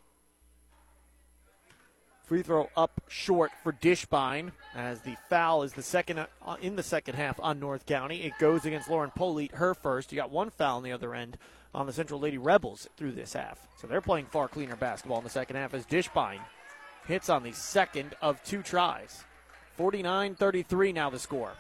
[2.27, 6.83] Free throw up short for Dishbine as the foul is the second uh, in the
[6.83, 8.25] second half on North County.
[8.25, 10.11] It goes against Lauren Polite, her first.
[10.11, 11.39] You got one foul on the other end
[11.73, 13.69] on the Central Lady Rebels through this half.
[13.81, 16.41] So they're playing far cleaner basketball in the second half as Dishbine
[17.07, 19.23] hits on the second of two tries.
[19.77, 21.53] 49 33 now the score.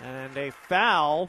[0.00, 1.28] And a foul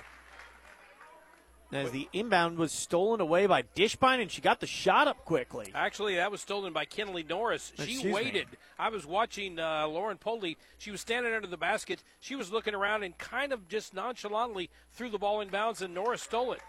[1.72, 5.72] as the inbound was stolen away by Dishbine, and she got the shot up quickly.
[5.74, 7.72] Actually, that was stolen by Kinley Norris.
[7.78, 8.52] She Excuse waited.
[8.52, 8.58] me.
[8.78, 10.58] I was watching uh, Lauren Polite.
[10.78, 12.04] She was standing under the basket.
[12.20, 15.94] She was looking around and kind of just nonchalantly threw the ball in bounds, and
[15.94, 16.62] Norris stole it.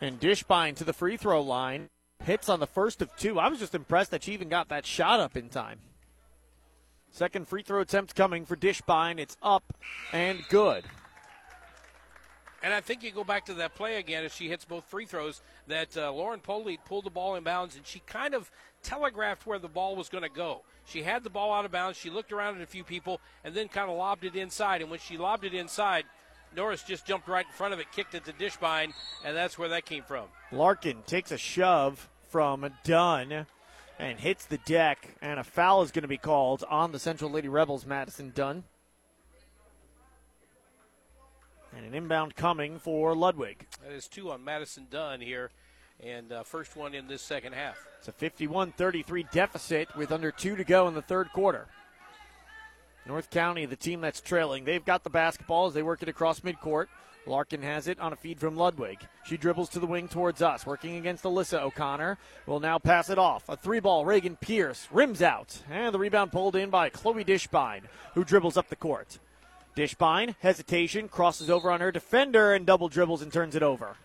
[0.00, 1.88] And Dishbine to the free throw line.
[2.22, 3.38] Hits on the first of two.
[3.38, 5.78] I was just impressed that she even got that shot up in time.
[7.10, 9.18] Second free throw attempt coming for Dishbine.
[9.18, 9.74] It's up
[10.12, 10.84] and good.
[12.64, 15.04] And I think you go back to that play again as she hits both free
[15.04, 18.50] throws that uh, Lauren Polite pulled the ball in bounds and she kind of
[18.82, 20.62] telegraphed where the ball was going to go.
[20.86, 21.98] She had the ball out of bounds.
[21.98, 24.80] She looked around at a few people and then kind of lobbed it inside.
[24.80, 26.06] And when she lobbed it inside,
[26.56, 28.94] Norris just jumped right in front of it, kicked it to Dishbine,
[29.26, 30.28] and that's where that came from.
[30.50, 33.44] Larkin takes a shove from Dunn
[33.98, 37.30] and hits the deck, and a foul is going to be called on the Central
[37.30, 38.64] Lady Rebels, Madison Dunn.
[41.84, 43.66] And an inbound coming for Ludwig.
[43.82, 45.50] That is two on Madison Dunn here,
[46.02, 47.76] and uh, first one in this second half.
[47.98, 51.66] It's a 51 33 deficit with under two to go in the third quarter.
[53.06, 56.40] North County, the team that's trailing, they've got the basketball as they work it across
[56.40, 56.86] midcourt.
[57.26, 59.00] Larkin has it on a feed from Ludwig.
[59.26, 62.16] She dribbles to the wing towards us, working against Alyssa O'Connor.
[62.46, 63.46] Will now pass it off.
[63.50, 65.60] A three ball, Reagan Pierce rims out.
[65.70, 67.82] And the rebound pulled in by Chloe Dishbine,
[68.14, 69.18] who dribbles up the court.
[69.74, 73.96] Dishbine, hesitation, crosses over on her defender and double dribbles and turns it over.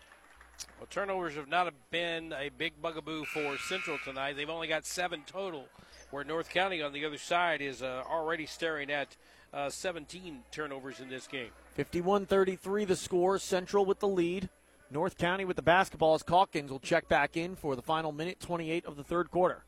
[0.79, 4.35] Well, turnovers have not been a big bugaboo for Central tonight.
[4.35, 5.65] They've only got seven total,
[6.09, 9.15] where North County on the other side is uh, already staring at
[9.53, 11.49] uh, 17 turnovers in this game.
[11.75, 13.37] 51 33 the score.
[13.37, 14.49] Central with the lead.
[14.91, 18.39] North County with the basketball as Calkins will check back in for the final minute
[18.39, 19.63] 28 of the third quarter.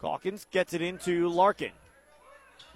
[0.00, 1.72] Calkins gets it into Larkin.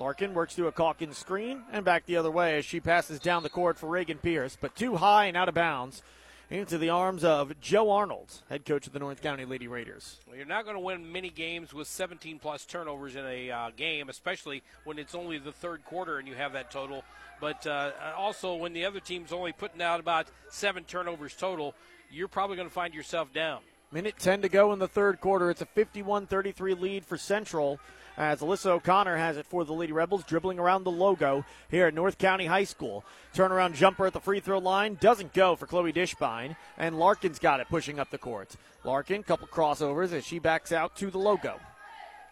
[0.00, 3.42] Larkin works through a Calkins screen and back the other way as she passes down
[3.42, 6.02] the court for Reagan Pierce, but too high and out of bounds
[6.48, 10.18] into the arms of Joe Arnold, head coach of the North County Lady Raiders.
[10.26, 13.70] Well, you're not going to win many games with 17 plus turnovers in a uh,
[13.76, 17.04] game, especially when it's only the third quarter and you have that total.
[17.38, 21.74] But uh, also, when the other team's only putting out about seven turnovers total,
[22.10, 23.60] you're probably going to find yourself down.
[23.92, 25.50] Minute 10 to go in the third quarter.
[25.50, 27.78] It's a 51 33 lead for Central
[28.20, 31.94] as Alyssa O'Connor has it for the Lady Rebels, dribbling around the logo here at
[31.94, 33.02] North County High School.
[33.34, 37.60] Turnaround jumper at the free throw line doesn't go for Chloe Dishbine, and Larkin's got
[37.60, 38.56] it pushing up the court.
[38.84, 41.58] Larkin, couple crossovers as she backs out to the logo.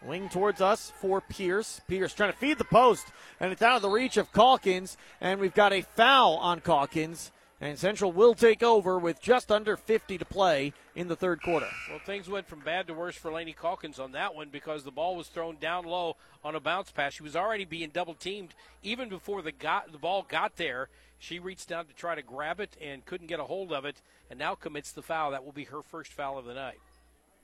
[0.05, 1.81] Wing towards us for Pierce.
[1.87, 3.07] Pierce trying to feed the post,
[3.39, 7.31] and it's out of the reach of Calkins, and we've got a foul on Calkins.
[7.61, 11.67] And Central will take over with just under 50 to play in the third quarter.
[11.89, 14.91] Well, things went from bad to worse for Laney Calkins on that one because the
[14.91, 17.13] ball was thrown down low on a bounce pass.
[17.13, 20.87] She was already being double teamed even before the got the ball got there.
[21.17, 24.01] She reached down to try to grab it and couldn't get a hold of it,
[24.29, 25.31] and now commits the foul.
[25.31, 26.79] That will be her first foul of the night.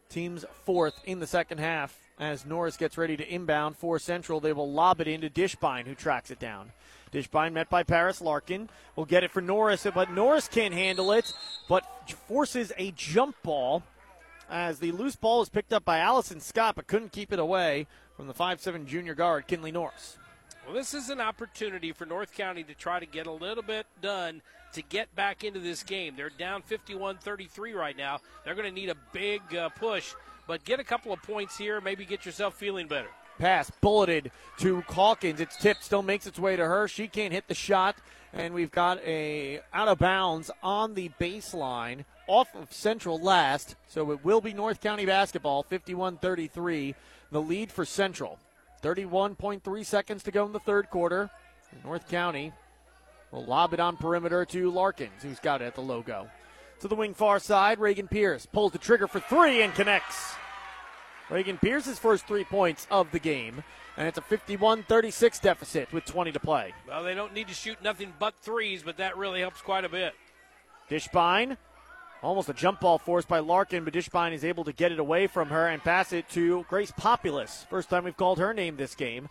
[0.07, 4.39] Team's fourth in the second half as Norris gets ready to inbound for Central.
[4.39, 6.72] They will lob it into Dishbine, who tracks it down.
[7.16, 8.70] Dishbine met by Paris Larkin.
[8.97, 11.34] Will get it for Norris, but Norris can't handle it,
[11.70, 11.86] but
[12.28, 13.84] forces a jump ball
[14.49, 17.88] as the loose ball is picked up by Allison Scott, but couldn't keep it away
[18.18, 20.18] from the 5'7 junior guard, Kinley Norris.
[20.66, 23.86] Well, this is an opportunity for North County to try to get a little bit
[24.01, 24.41] done
[24.74, 26.16] to get back into this game.
[26.18, 28.20] They're down 51 33 right now.
[28.43, 30.13] They're going to need a big uh, push,
[30.47, 33.09] but get a couple of points here, maybe get yourself feeling better.
[33.39, 35.41] Pass bulleted to Calkins.
[35.41, 36.88] It's tipped, still makes its way to her.
[36.88, 37.95] She can't hit the shot,
[38.33, 43.75] and we've got a out of bounds on the baseline off of Central last.
[43.88, 46.95] So it will be North County basketball, 51 33.
[47.31, 48.39] The lead for Central.
[48.81, 51.29] 31.3 seconds to go in the third quarter.
[51.83, 52.53] North County
[53.31, 56.29] will lob it on perimeter to Larkins, who's got it at the logo.
[56.81, 60.36] To the wing far side, Reagan Pierce pulls the trigger for three and connects.
[61.30, 63.63] Reagan Pierce's first three points of the game,
[63.97, 66.73] and it's a 51 36 deficit with 20 to play.
[66.88, 69.89] Well, they don't need to shoot nothing but threes, but that really helps quite a
[69.89, 70.13] bit.
[70.89, 71.57] Dishbine,
[72.21, 75.26] almost a jump ball forced by Larkin, but Dishbine is able to get it away
[75.26, 77.65] from her and pass it to Grace Populous.
[77.69, 79.30] First time we've called her name this game.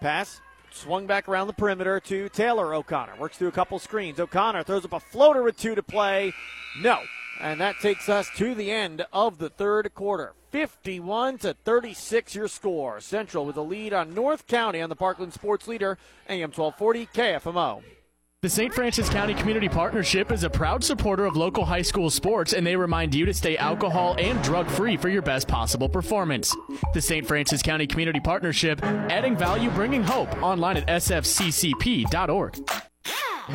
[0.00, 0.40] Pass
[0.70, 3.16] swung back around the perimeter to Taylor O'Connor.
[3.18, 4.20] Works through a couple screens.
[4.20, 6.32] O'Connor throws up a floater with two to play.
[6.80, 7.00] No.
[7.40, 10.34] And that takes us to the end of the third quarter.
[10.50, 13.00] 51 to 36 your score.
[13.00, 17.82] Central with a lead on North County on the Parkland Sports Leader, AM 1240 KFMO.
[18.42, 18.74] The St.
[18.74, 22.74] Francis County Community Partnership is a proud supporter of local high school sports, and they
[22.74, 26.52] remind you to stay alcohol and drug free for your best possible performance.
[26.92, 27.24] The St.
[27.24, 32.58] Francis County Community Partnership, adding value, bringing hope, online at sfccp.org.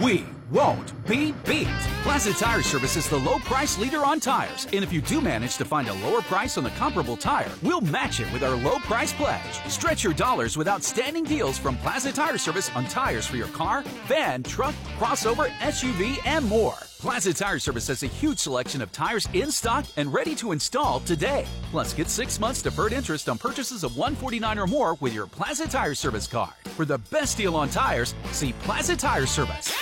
[0.02, 1.68] We won't be beat.
[2.04, 4.66] Plaza Tire Service is the low price leader on tires.
[4.74, 7.82] And if you do manage to find a lower price on the comparable tire, we'll
[7.82, 9.42] match it with our low price pledge.
[9.68, 13.84] Stretch your dollars with outstanding deals from Plaza Tire Service on tires for your car,
[14.08, 16.78] van, truck, crossover, SUV, and more.
[17.00, 21.00] Plaza Tire Service has a huge selection of tires in stock and ready to install
[21.02, 21.46] today.
[21.70, 25.68] Plus, get six months deferred interest on purchases of 149 or more with your Plaza
[25.68, 26.56] Tire Service card.
[26.76, 29.78] For the best deal on tires, see Plaza Tire Service.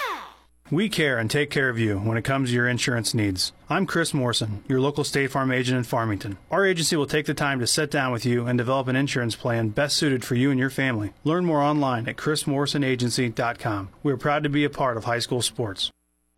[0.72, 3.54] We care and take care of you when it comes to your insurance needs.
[3.70, 6.40] I'm Chris Morrison, your local State Farm agent in Farmington.
[6.50, 9.36] Our agency will take the time to sit down with you and develop an insurance
[9.36, 11.14] plan best suited for you and your family.
[11.24, 13.90] Learn more online at chrismorrisonagency.com.
[14.02, 15.92] We are proud to be a part of high school sports.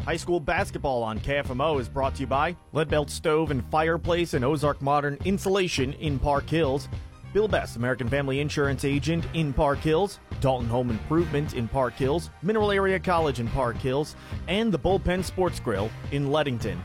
[0.04, 4.44] High school basketball on KFMO is brought to you by Leadbelt Stove and Fireplace and
[4.44, 6.90] Ozark Modern Insulation in Park Hills.
[7.38, 12.32] Bill Best, American Family Insurance Agent in Park Hills, Dalton Home Improvement in Park Hills,
[12.42, 14.16] Mineral Area College in Park Hills,
[14.48, 16.84] and the Bullpen Sports Grill in Leadington.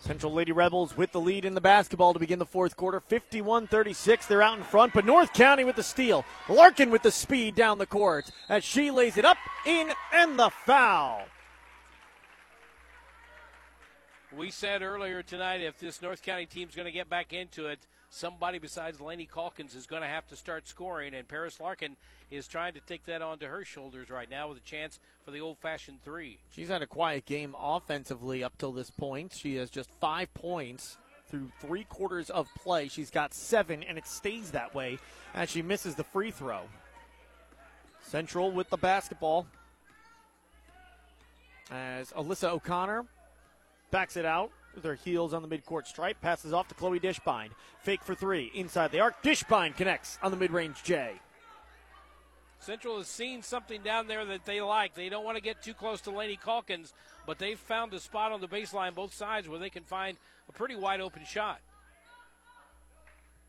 [0.00, 3.00] Central Lady Rebels with the lead in the basketball to begin the fourth quarter.
[3.00, 4.26] 51 36.
[4.26, 6.22] They're out in front, but North County with the steal.
[6.46, 10.50] Larkin with the speed down the court as she lays it up, in, and the
[10.66, 11.22] foul.
[14.36, 17.86] We said earlier tonight if this North County team's going to get back into it,
[18.12, 21.96] somebody besides Laney Calkins is going to have to start scoring, and Paris Larkin
[22.30, 25.40] is trying to take that onto her shoulders right now with a chance for the
[25.40, 26.38] old fashioned three.
[26.54, 29.32] She's had a quiet game offensively up till this point.
[29.32, 30.98] She has just five points
[31.28, 32.88] through three quarters of play.
[32.88, 34.98] She's got seven, and it stays that way
[35.34, 36.60] as she misses the free throw.
[38.02, 39.46] Central with the basketball
[41.70, 43.06] as Alyssa O'Connor
[43.90, 47.50] backs it out with her heels on the midcourt stripe, passes off to Chloe Dishbine.
[47.80, 49.22] Fake for three inside the arc.
[49.22, 51.12] Dishbine connects on the mid-range J.
[52.58, 54.94] Central has seen something down there that they like.
[54.94, 56.94] They don't want to get too close to Laney Calkins,
[57.26, 60.16] but they've found a spot on the baseline both sides where they can find
[60.48, 61.58] a pretty wide open shot.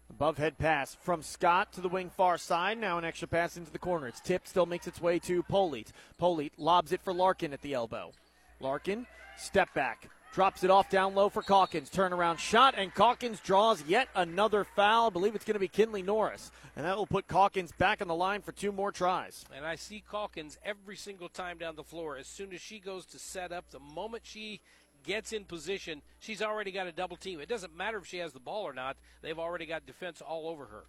[0.09, 2.77] Above head pass from Scott to the wing far side.
[2.77, 4.07] Now an extra pass into the corner.
[4.07, 5.91] It's tipped, still makes its way to Polite.
[6.17, 8.11] Polite lobs it for Larkin at the elbow.
[8.59, 9.05] Larkin,
[9.37, 11.89] step back, drops it off down low for Calkins.
[11.89, 15.07] Turnaround shot, and Calkins draws yet another foul.
[15.07, 16.51] I believe it's going to be Kinley Norris.
[16.75, 19.45] And that will put Calkins back on the line for two more tries.
[19.55, 22.17] And I see Calkins every single time down the floor.
[22.17, 24.59] As soon as she goes to set up, the moment she
[25.03, 27.39] gets in position, she's already got a double team.
[27.39, 30.47] It doesn't matter if she has the ball or not, they've already got defense all
[30.47, 30.85] over her.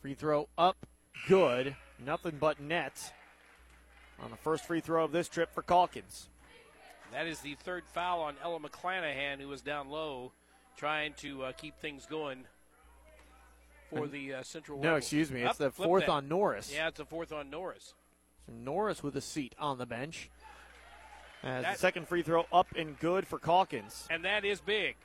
[0.00, 0.86] Free throw up,
[1.28, 1.76] good.
[1.98, 3.12] Nothing but net
[4.22, 6.28] on the first free throw of this trip for Calkins.
[7.12, 10.32] That is the third foul on Ella McClanahan, who was down low
[10.76, 12.44] trying to uh, keep things going
[13.90, 14.80] for the uh, Central.
[14.80, 15.04] No, Rebels.
[15.04, 15.42] excuse me.
[15.42, 16.12] It's the fourth that.
[16.12, 16.72] on Norris.
[16.74, 17.94] Yeah, it's the fourth on Norris.
[18.46, 20.30] So Norris with a seat on the bench.
[21.42, 24.06] As That- the second free throw up and good for Calkins.
[24.10, 24.96] And that is big.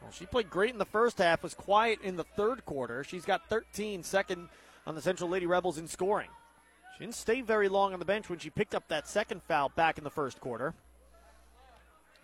[0.00, 3.04] Well, she played great in the first half, was quiet in the third quarter.
[3.04, 4.48] She's got 13 second
[4.86, 6.30] on the Central Lady Rebels in scoring.
[7.00, 9.70] She didn't stay very long on the bench when she picked up that second foul
[9.70, 10.74] back in the first quarter.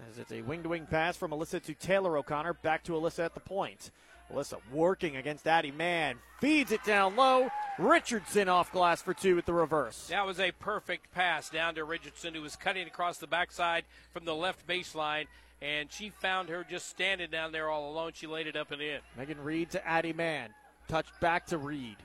[0.07, 3.25] As it's a wing to wing pass from Alyssa to Taylor O'Connor, back to Alyssa
[3.25, 3.91] at the point.
[4.31, 7.49] Alyssa working against Addie Mann, feeds it down low.
[7.79, 10.09] Richardson off glass for two with the reverse.
[10.09, 14.27] That was a perfect pass down to Richardson, who was cutting across the backside from
[14.27, 15.25] the left baseline,
[15.63, 18.13] and she found her just standing down there all alone.
[18.15, 19.01] She laid it up and in.
[19.17, 20.51] Megan Reed to Addie Mann.
[20.87, 21.97] Touched back to Reed.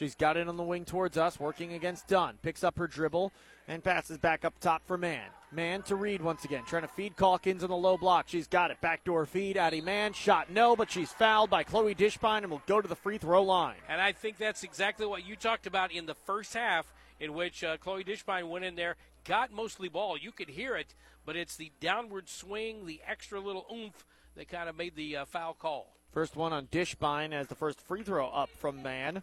[0.00, 2.38] She's got it on the wing towards us, working against Dunn.
[2.40, 3.34] Picks up her dribble
[3.68, 5.28] and passes back up top for Mann.
[5.52, 8.26] Mann to Reed once again, trying to feed Calkins on the low block.
[8.26, 8.80] She's got it.
[8.80, 9.58] Backdoor feed.
[9.58, 10.14] Addie Mann.
[10.14, 13.42] Shot no, but she's fouled by Chloe Dishbine and will go to the free throw
[13.42, 13.76] line.
[13.90, 16.90] And I think that's exactly what you talked about in the first half,
[17.20, 20.16] in which uh, Chloe Dishbine went in there, got mostly ball.
[20.16, 20.94] You could hear it,
[21.26, 25.24] but it's the downward swing, the extra little oomph that kind of made the uh,
[25.26, 25.94] foul call.
[26.10, 29.22] First one on Dishbine as the first free throw up from Mann.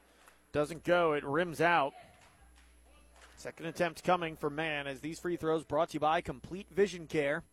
[0.58, 1.14] Doesn't go.
[1.14, 1.94] It rims out.
[3.36, 7.06] Second attempt coming for Mann as these free throws brought to you by Complete Vision
[7.06, 7.44] Care.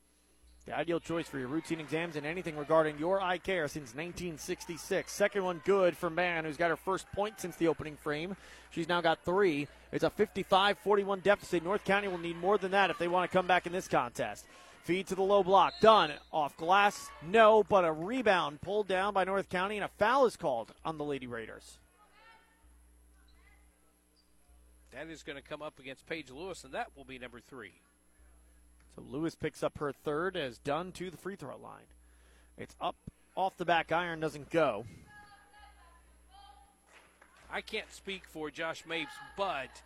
[0.65, 5.13] The ideal choice for your routine exams and anything regarding your eye care since 1966.
[5.13, 8.39] Second one good for Mann, who's got her first point since the opening frame.
[8.71, 9.69] She's now got three.
[9.93, 11.63] It's a 55 41 deficit.
[11.63, 13.87] North County will need more than that if they want to come back in this
[13.87, 14.47] contest.
[14.85, 15.75] Feed to the low block.
[15.83, 16.13] Dunn.
[16.33, 17.11] Off glass.
[17.23, 20.97] No, but a rebound pulled down by North County, and a foul is called on
[20.97, 21.77] the Lady Raiders.
[24.95, 27.73] That is going to come up against Paige Lewis, and that will be number three.
[28.95, 31.87] So Lewis picks up her third as Dunn to the free throw line.
[32.57, 32.95] It's up
[33.35, 34.85] off the back iron, doesn't go.
[37.51, 39.83] I can't speak for Josh Mapes, but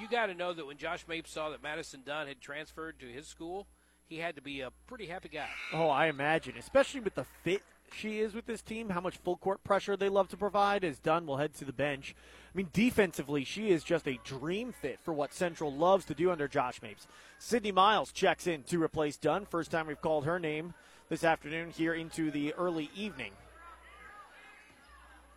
[0.00, 3.06] you got to know that when Josh Mapes saw that Madison Dunn had transferred to
[3.06, 3.66] his school,
[4.08, 5.48] he had to be a pretty happy guy.
[5.72, 7.62] Oh, I imagine, especially with the fit
[7.94, 10.84] she is with this team, how much full court pressure they love to provide.
[10.84, 12.14] As Dunn will head to the bench.
[12.54, 16.30] I mean, defensively, she is just a dream fit for what Central loves to do
[16.30, 17.06] under Josh Mapes.
[17.38, 19.46] Sydney Miles checks in to replace Dunn.
[19.46, 20.74] First time we've called her name
[21.08, 23.32] this afternoon here into the early evening.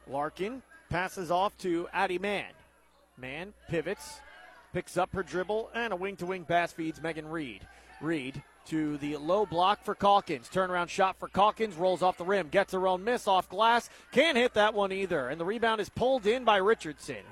[0.07, 2.51] Larkin passes off to Addie Mann.
[3.17, 4.19] Mann pivots,
[4.73, 7.65] picks up her dribble, and a wing to wing pass feeds Megan Reed.
[8.01, 10.49] Reed to the low block for Calkins.
[10.51, 13.89] Turnaround shot for Calkins, rolls off the rim, gets her own miss off glass.
[14.11, 15.29] Can't hit that one either.
[15.29, 17.23] And the rebound is pulled in by Richardson.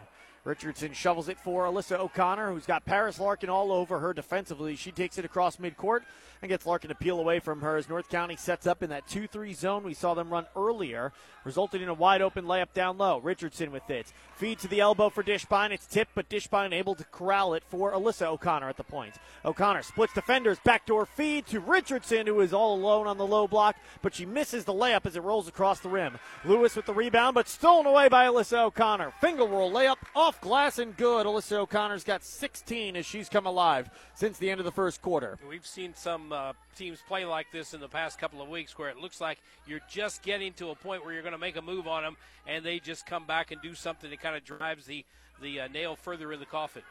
[0.45, 4.75] Richardson shovels it for Alyssa O'Connor, who's got Paris Larkin all over her defensively.
[4.75, 6.01] She takes it across midcourt
[6.43, 9.07] and gets Larkin to peel away from her as North County sets up in that
[9.07, 11.13] 2 3 zone we saw them run earlier,
[11.45, 13.19] resulting in a wide open layup down low.
[13.19, 14.11] Richardson with it.
[14.35, 15.71] Feed to the elbow for Dishbine.
[15.71, 19.15] It's tipped, but Dishbine able to corral it for Alyssa O'Connor at the point.
[19.45, 23.77] O'Connor splits defenders, backdoor feed to Richardson, who is all alone on the low block,
[24.01, 26.19] but she misses the layup as it rolls across the rim.
[26.43, 29.13] Lewis with the rebound, but stolen away by Alyssa O'Connor.
[29.21, 31.25] Finger roll layup off glass and good.
[31.25, 35.37] Alyssa O'Connor's got 16 as she's come alive since the end of the first quarter.
[35.47, 38.89] We've seen some uh, teams play like this in the past couple of weeks where
[38.89, 41.61] it looks like you're just getting to a point where you're going to make a
[41.61, 42.17] move on them,
[42.47, 45.05] and they just come back and do something that kind of drives the,
[45.41, 46.83] the uh, nail further in the coffin.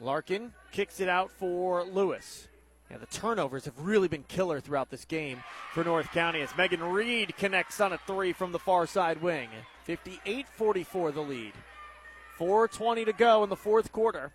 [0.00, 2.48] Larkin kicks it out for Lewis.
[2.90, 6.82] Yeah, the turnovers have really been killer throughout this game for North County as Megan
[6.82, 9.48] Reed connects on a three from the far side wing.
[9.84, 11.52] 58 44 the lead.
[12.38, 14.32] 4.20 to go in the fourth quarter.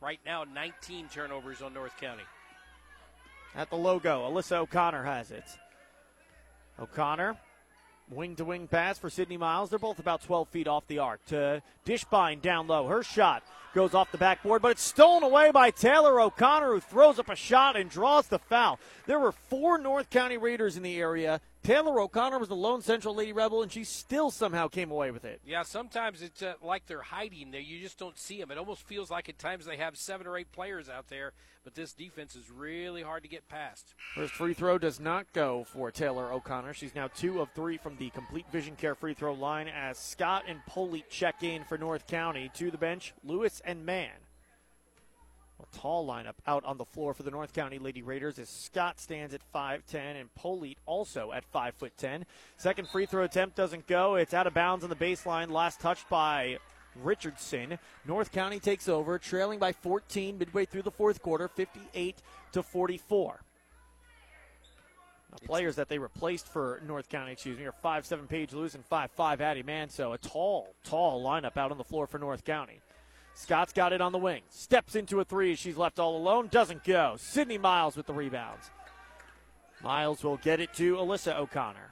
[0.00, 2.24] Right now, 19 turnovers on North County.
[3.54, 5.44] At the logo, Alyssa O'Connor has it.
[6.78, 7.36] O'Connor
[8.10, 9.70] Wing to wing pass for Sydney Miles.
[9.70, 12.86] They're both about 12 feet off the arc to Dishbine down low.
[12.86, 13.42] Her shot
[13.74, 17.34] goes off the backboard, but it's stolen away by Taylor O'Connor, who throws up a
[17.34, 18.78] shot and draws the foul.
[19.06, 21.40] There were four North County Raiders in the area.
[21.64, 25.24] Taylor O'Connor was the lone Central Lady Rebel, and she still somehow came away with
[25.24, 25.40] it.
[25.44, 27.60] Yeah, sometimes it's uh, like they're hiding there.
[27.60, 28.50] You just don't see them.
[28.50, 31.32] It almost feels like at times they have seven or eight players out there,
[31.64, 33.94] but this defense is really hard to get past.
[34.14, 36.74] First free throw does not go for Taylor O'Connor.
[36.74, 40.44] She's now two of three from the complete vision care free throw line as Scott
[40.46, 42.50] and Polite check in for North County.
[42.54, 44.10] To the bench, Lewis and Mann.
[45.62, 49.00] A tall lineup out on the floor for the North County Lady Raiders as Scott
[49.00, 52.24] stands at 5'10 and Polite also at 5'10.
[52.56, 54.16] Second free throw attempt doesn't go.
[54.16, 55.50] It's out of bounds on the baseline.
[55.50, 56.58] Last touched by
[57.02, 57.78] Richardson.
[58.06, 62.16] North County takes over, trailing by 14 midway through the fourth quarter, 58
[62.52, 63.40] to 44.
[65.30, 68.88] Now, players that they replaced for North County, excuse me, are 5'7 Paige Lewis and
[68.88, 70.12] 5'5 Addie Manso.
[70.12, 72.80] A tall, tall lineup out on the floor for North County.
[73.34, 74.42] Scott's got it on the wing.
[74.48, 75.56] Steps into a three.
[75.56, 76.48] She's left all alone.
[76.48, 77.16] Doesn't go.
[77.18, 78.70] Sydney Miles with the rebounds.
[79.82, 81.90] Miles will get it to Alyssa O'Connor.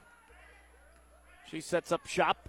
[1.51, 2.49] She sets up shop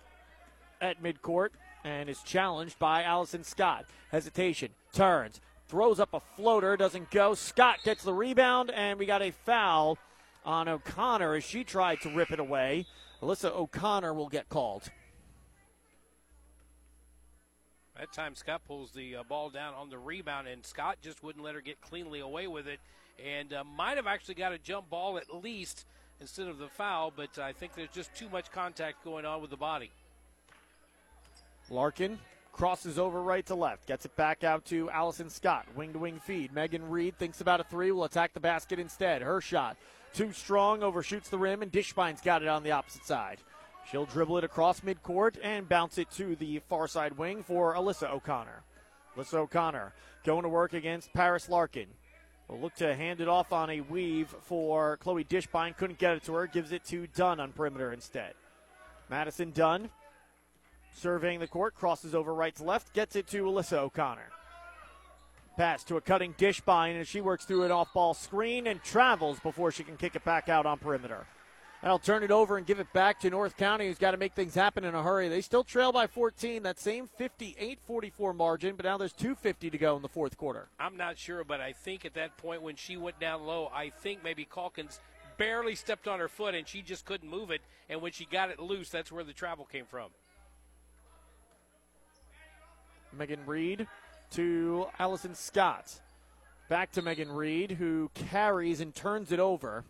[0.79, 1.49] at midcourt
[1.83, 3.85] and is challenged by Allison Scott.
[4.11, 4.69] Hesitation.
[4.93, 5.41] Turns.
[5.67, 6.77] Throws up a floater.
[6.77, 7.33] Doesn't go.
[7.33, 9.97] Scott gets the rebound, and we got a foul
[10.45, 12.85] on O'Connor as she tried to rip it away.
[13.21, 14.89] Alyssa O'Connor will get called.
[17.97, 21.43] That time, Scott pulls the uh, ball down on the rebound, and Scott just wouldn't
[21.43, 22.79] let her get cleanly away with it,
[23.23, 25.85] and uh, might have actually got a jump ball at least
[26.19, 29.51] instead of the foul, but I think there's just too much contact going on with
[29.51, 29.91] the body.
[31.69, 32.19] Larkin
[32.51, 35.65] crosses over right to left, gets it back out to Allison Scott.
[35.75, 36.53] Wing to wing feed.
[36.53, 39.21] Megan Reed thinks about a three, will attack the basket instead.
[39.21, 39.77] Her shot,
[40.13, 43.39] too strong, overshoots the rim, and Dishbine's got it on the opposite side.
[43.89, 48.09] She'll dribble it across midcourt and bounce it to the far side wing for Alyssa
[48.09, 48.63] O'Connor.
[49.17, 49.93] Alyssa O'Connor
[50.23, 51.87] going to work against Paris Larkin.
[52.47, 55.75] Will look to hand it off on a weave for Chloe Dishbine.
[55.75, 56.47] Couldn't get it to her.
[56.47, 58.33] Gives it to Dunn on perimeter instead.
[59.09, 59.89] Madison Dunn
[60.95, 64.29] surveying the court, crosses over right to left, gets it to Alyssa O'Connor.
[65.57, 69.39] Pass to a cutting Dishbine, as she works through an off ball screen and travels
[69.39, 71.27] before she can kick it back out on perimeter.
[71.83, 74.33] That'll turn it over and give it back to North County, who's got to make
[74.33, 75.27] things happen in a hurry.
[75.27, 79.77] They still trail by 14, that same 58 44 margin, but now there's 2.50 to
[79.77, 80.69] go in the fourth quarter.
[80.79, 83.89] I'm not sure, but I think at that point when she went down low, I
[83.89, 85.01] think maybe Calkins
[85.37, 87.59] barely stepped on her foot and she just couldn't move it.
[87.89, 90.09] And when she got it loose, that's where the travel came from.
[93.17, 93.87] Megan Reed
[94.31, 95.99] to Allison Scott.
[96.69, 99.83] Back to Megan Reed, who carries and turns it over.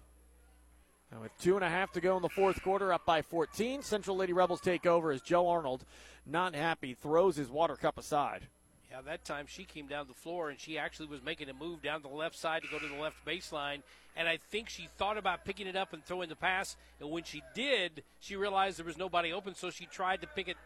[1.11, 3.83] And with two and a half to go in the fourth quarter, up by 14,
[3.83, 5.85] Central Lady Rebels take over as Joe Arnold,
[6.25, 8.47] not happy, throws his water cup aside.
[8.89, 11.81] Yeah, that time she came down the floor and she actually was making a move
[11.81, 13.81] down the left side to go to the left baseline.
[14.15, 16.75] And I think she thought about picking it up and throwing the pass.
[16.99, 20.47] And when she did, she realized there was nobody open, so she tried to pick
[20.47, 20.57] it,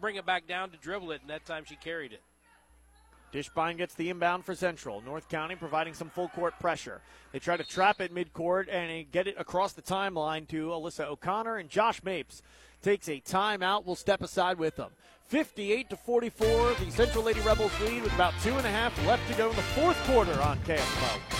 [0.00, 2.22] bring it back down to dribble it, and that time she carried it.
[3.32, 5.00] Dishbine gets the inbound for Central.
[5.02, 7.00] North County providing some full court pressure.
[7.32, 11.58] They try to trap it midcourt and get it across the timeline to Alyssa O'Connor
[11.58, 12.42] and Josh Mapes
[12.82, 13.84] takes a timeout.
[13.84, 14.90] We'll step aside with them.
[15.26, 19.30] 58 to 44, the Central Lady Rebels lead with about two and a half left
[19.30, 21.39] to go in the fourth quarter on KFMO.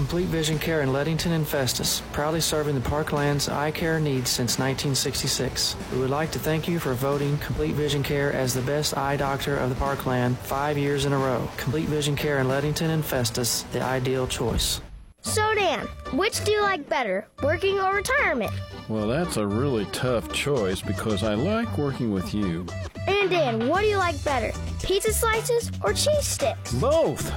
[0.00, 4.58] Complete Vision Care in Leadington and Festus, proudly serving the Parkland's eye care needs since
[4.58, 5.76] 1966.
[5.92, 9.18] We would like to thank you for voting Complete Vision Care as the best eye
[9.18, 11.46] doctor of the Parkland five years in a row.
[11.58, 14.80] Complete Vision Care in Leadington and Festus, the ideal choice.
[15.20, 18.52] So, Dan, which do you like better, working or retirement?
[18.88, 22.64] Well, that's a really tough choice because I like working with you.
[23.06, 26.72] And Dan, what do you like better, pizza slices or cheese sticks?
[26.72, 27.30] Both.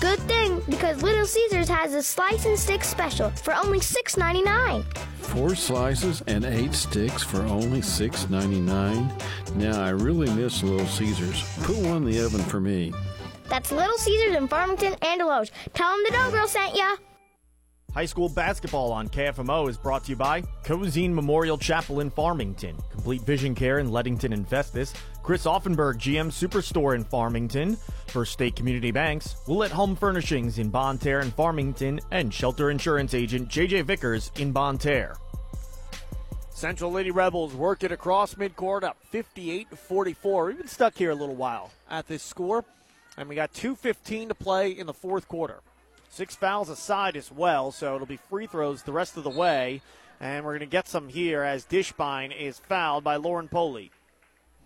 [0.00, 4.82] Good thing, because Little Caesars has a slice and stick special for only $6.99.
[5.18, 9.56] Four slices and eight sticks for only $6.99.
[9.56, 11.44] Now, I really miss Little Caesars.
[11.64, 12.94] Put one in the oven for me.
[13.50, 15.50] That's Little Caesars in Farmington and Desloge.
[15.74, 16.96] Tell them the Dough Girl sent ya.
[17.92, 22.76] High school basketball on KFMO is brought to you by Cozean Memorial Chapel in Farmington,
[22.90, 27.76] Complete Vision Care in Leadington and Festus, Chris Auffenberg GM Superstore in Farmington,
[28.06, 33.14] First State Community Banks, Willett Home Furnishings in Bonne Terre and Farmington, and Shelter Insurance
[33.14, 35.16] Agent JJ Vickers in Bonne Terre.
[36.50, 40.44] Central Lady Rebels work it across midcourt up 58 to 44.
[40.46, 42.64] We've been stuck here a little while at this score,
[43.16, 45.60] and we got 2.15 to play in the fourth quarter.
[46.08, 49.80] Six fouls aside as well, so it'll be free throws the rest of the way.
[50.20, 53.92] And we're going to get some here as Dishbine is fouled by Lauren Polite.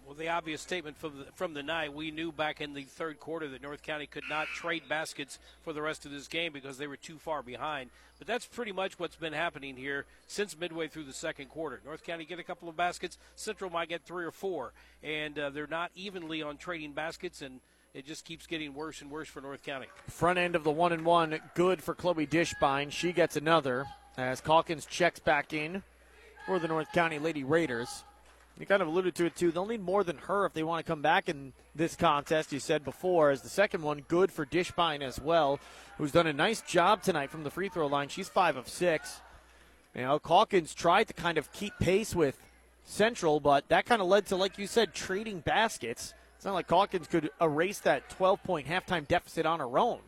[0.06, 3.18] Well, the obvious statement from the, from the night, we knew back in the third
[3.18, 6.76] quarter that North County could not trade baskets for the rest of this game because
[6.76, 7.89] they were too far behind.
[8.18, 11.81] But that's pretty much what's been happening here since midway through the second quarter.
[11.86, 14.72] North County get a couple of baskets, Central might get three or four,
[15.02, 17.60] and uh, they're not evenly on trading baskets, and
[17.94, 19.86] it just keeps getting worse and worse for North County.
[20.09, 22.93] Front end of the one and one, good for Chloe Dishbine.
[22.93, 23.86] She gets another
[24.18, 25.82] as Calkins checks back in
[26.44, 28.05] for the North County Lady Raiders.
[28.59, 29.51] You kind of alluded to it too.
[29.51, 32.52] They'll need more than her if they want to come back in this contest.
[32.52, 35.59] You said before, as the second one, good for Dishbine as well,
[35.98, 38.09] who's done a nice job tonight from the free throw line.
[38.09, 39.20] She's five of six.
[39.94, 42.39] You know, Calkins tried to kind of keep pace with
[42.85, 46.14] Central, but that kind of led to, like you said, trading baskets.
[46.36, 50.01] It's not like Calkins could erase that 12 point halftime deficit on her own.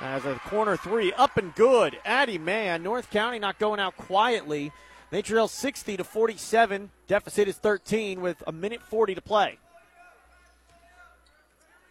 [0.00, 1.98] As a corner three, up and good.
[2.04, 4.72] Addie Mann, North County not going out quietly.
[5.10, 6.90] They trail 60 to 47.
[7.06, 9.58] Deficit is 13 with a minute 40 to play.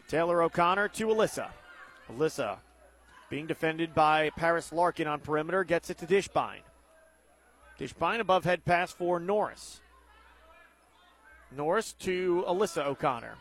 [0.08, 1.50] Taylor O'Connor to Alyssa.
[2.12, 2.58] Alyssa
[3.30, 6.62] being defended by Paris Larkin on perimeter gets it to Dishbine.
[7.80, 9.82] Dishbine above head pass for Norris.
[11.56, 13.36] Norris to Alyssa O'Connor.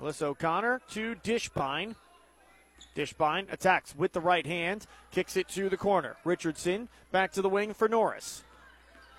[0.00, 1.94] Alyssa O'Connor to Dishbine.
[2.94, 6.16] Dishbine attacks with the right hand, kicks it to the corner.
[6.24, 8.42] Richardson back to the wing for Norris.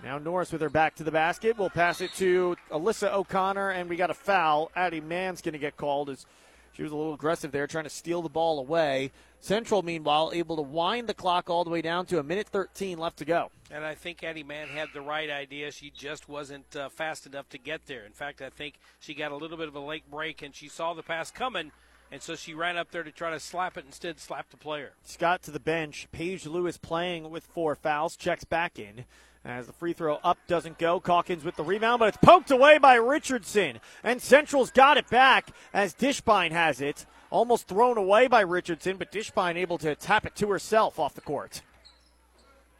[0.03, 1.57] Now Norris with her back to the basket.
[1.57, 4.71] We'll pass it to Alyssa O'Connor, and we got a foul.
[4.75, 6.25] Addie Mann's going to get called as
[6.73, 9.11] she was a little aggressive there, trying to steal the ball away.
[9.39, 12.99] Central, meanwhile, able to wind the clock all the way down to a minute 13
[12.99, 13.49] left to go.
[13.71, 15.71] And I think Addie Mann had the right idea.
[15.71, 18.05] She just wasn't uh, fast enough to get there.
[18.05, 20.67] In fact, I think she got a little bit of a late break, and she
[20.67, 21.71] saw the pass coming,
[22.11, 24.91] and so she ran up there to try to slap it, instead slapped the player.
[25.03, 26.07] Scott to the bench.
[26.11, 29.05] Paige Lewis playing with four fouls, checks back in.
[29.45, 32.77] As the free throw up doesn't go, Calkins with the rebound, but it's poked away
[32.77, 33.79] by Richardson.
[34.03, 37.05] And Central's got it back as Dishbine has it.
[37.29, 41.21] Almost thrown away by Richardson, but Dishbine able to tap it to herself off the
[41.21, 41.61] court.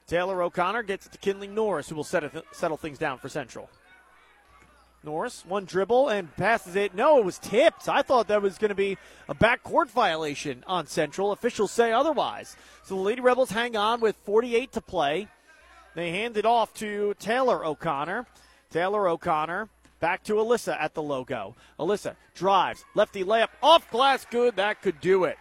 [0.08, 3.70] Taylor O'Connor gets it to Kinley Norris, who will settle, settle things down for Central.
[5.04, 6.96] Norris, one dribble and passes it.
[6.96, 7.88] No, it was tipped.
[7.88, 8.98] I thought that was going to be
[9.30, 11.32] a backcourt violation on Central.
[11.32, 12.56] Officials say otherwise.
[12.84, 15.28] So the Lady Rebels hang on with 48 to play.
[15.98, 18.28] They hand it off to Taylor O'Connor.
[18.70, 19.68] Taylor O'Connor
[20.00, 21.56] back to Alyssa at the logo.
[21.80, 24.58] Alyssa drives, lefty layup off glass, good.
[24.58, 25.40] That could do it.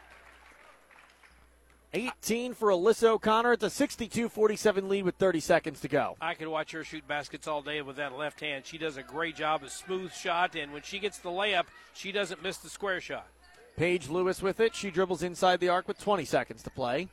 [1.92, 3.52] 18 for Alyssa O'Connor.
[3.52, 6.16] It's a 62 47 lead with 30 seconds to go.
[6.22, 8.64] I could watch her shoot baskets all day with that left hand.
[8.64, 12.12] She does a great job, a smooth shot, and when she gets the layup, she
[12.12, 13.26] doesn't miss the square shot.
[13.76, 14.74] Paige Lewis with it.
[14.74, 17.08] She dribbles inside the arc with 20 seconds to play.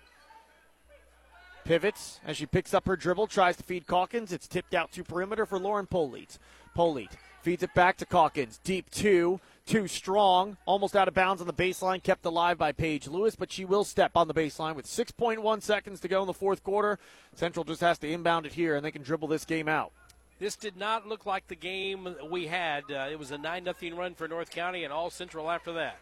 [1.66, 4.32] Pivots as she picks up her dribble, tries to feed Calkins.
[4.32, 6.38] It's tipped out to perimeter for Lauren Polite.
[6.76, 8.60] Polite feeds it back to Calkins.
[8.64, 13.08] Deep two, too strong, almost out of bounds on the baseline, kept alive by Paige
[13.08, 16.34] Lewis, but she will step on the baseline with 6.1 seconds to go in the
[16.34, 17.00] fourth quarter.
[17.36, 19.92] Central just has to inbound it here, and they can dribble this game out.
[20.40, 22.84] This did not look like the game we had.
[22.90, 26.00] Uh, it was a 9 0 run for North County and all Central after that.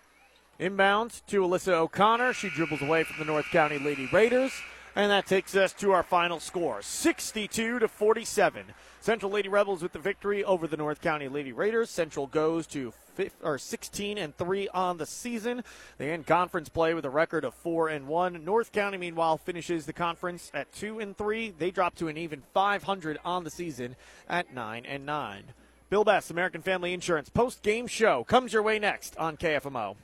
[0.57, 2.33] Inbound to Alyssa O'Connor.
[2.33, 4.51] She dribbles away from the North County Lady Raiders.
[4.95, 8.65] And that takes us to our final score 62 to 47.
[8.99, 11.89] Central Lady Rebels with the victory over the North County Lady Raiders.
[11.89, 15.63] Central goes to 15, or 16 and 3 on the season.
[15.97, 18.43] They end conference play with a record of 4 and 1.
[18.43, 21.53] North County, meanwhile, finishes the conference at 2 and 3.
[21.57, 23.95] They drop to an even 500 on the season
[24.27, 25.43] at 9 and 9.
[25.89, 29.95] Bill Best, American Family Insurance post game show comes your way next on KFMO.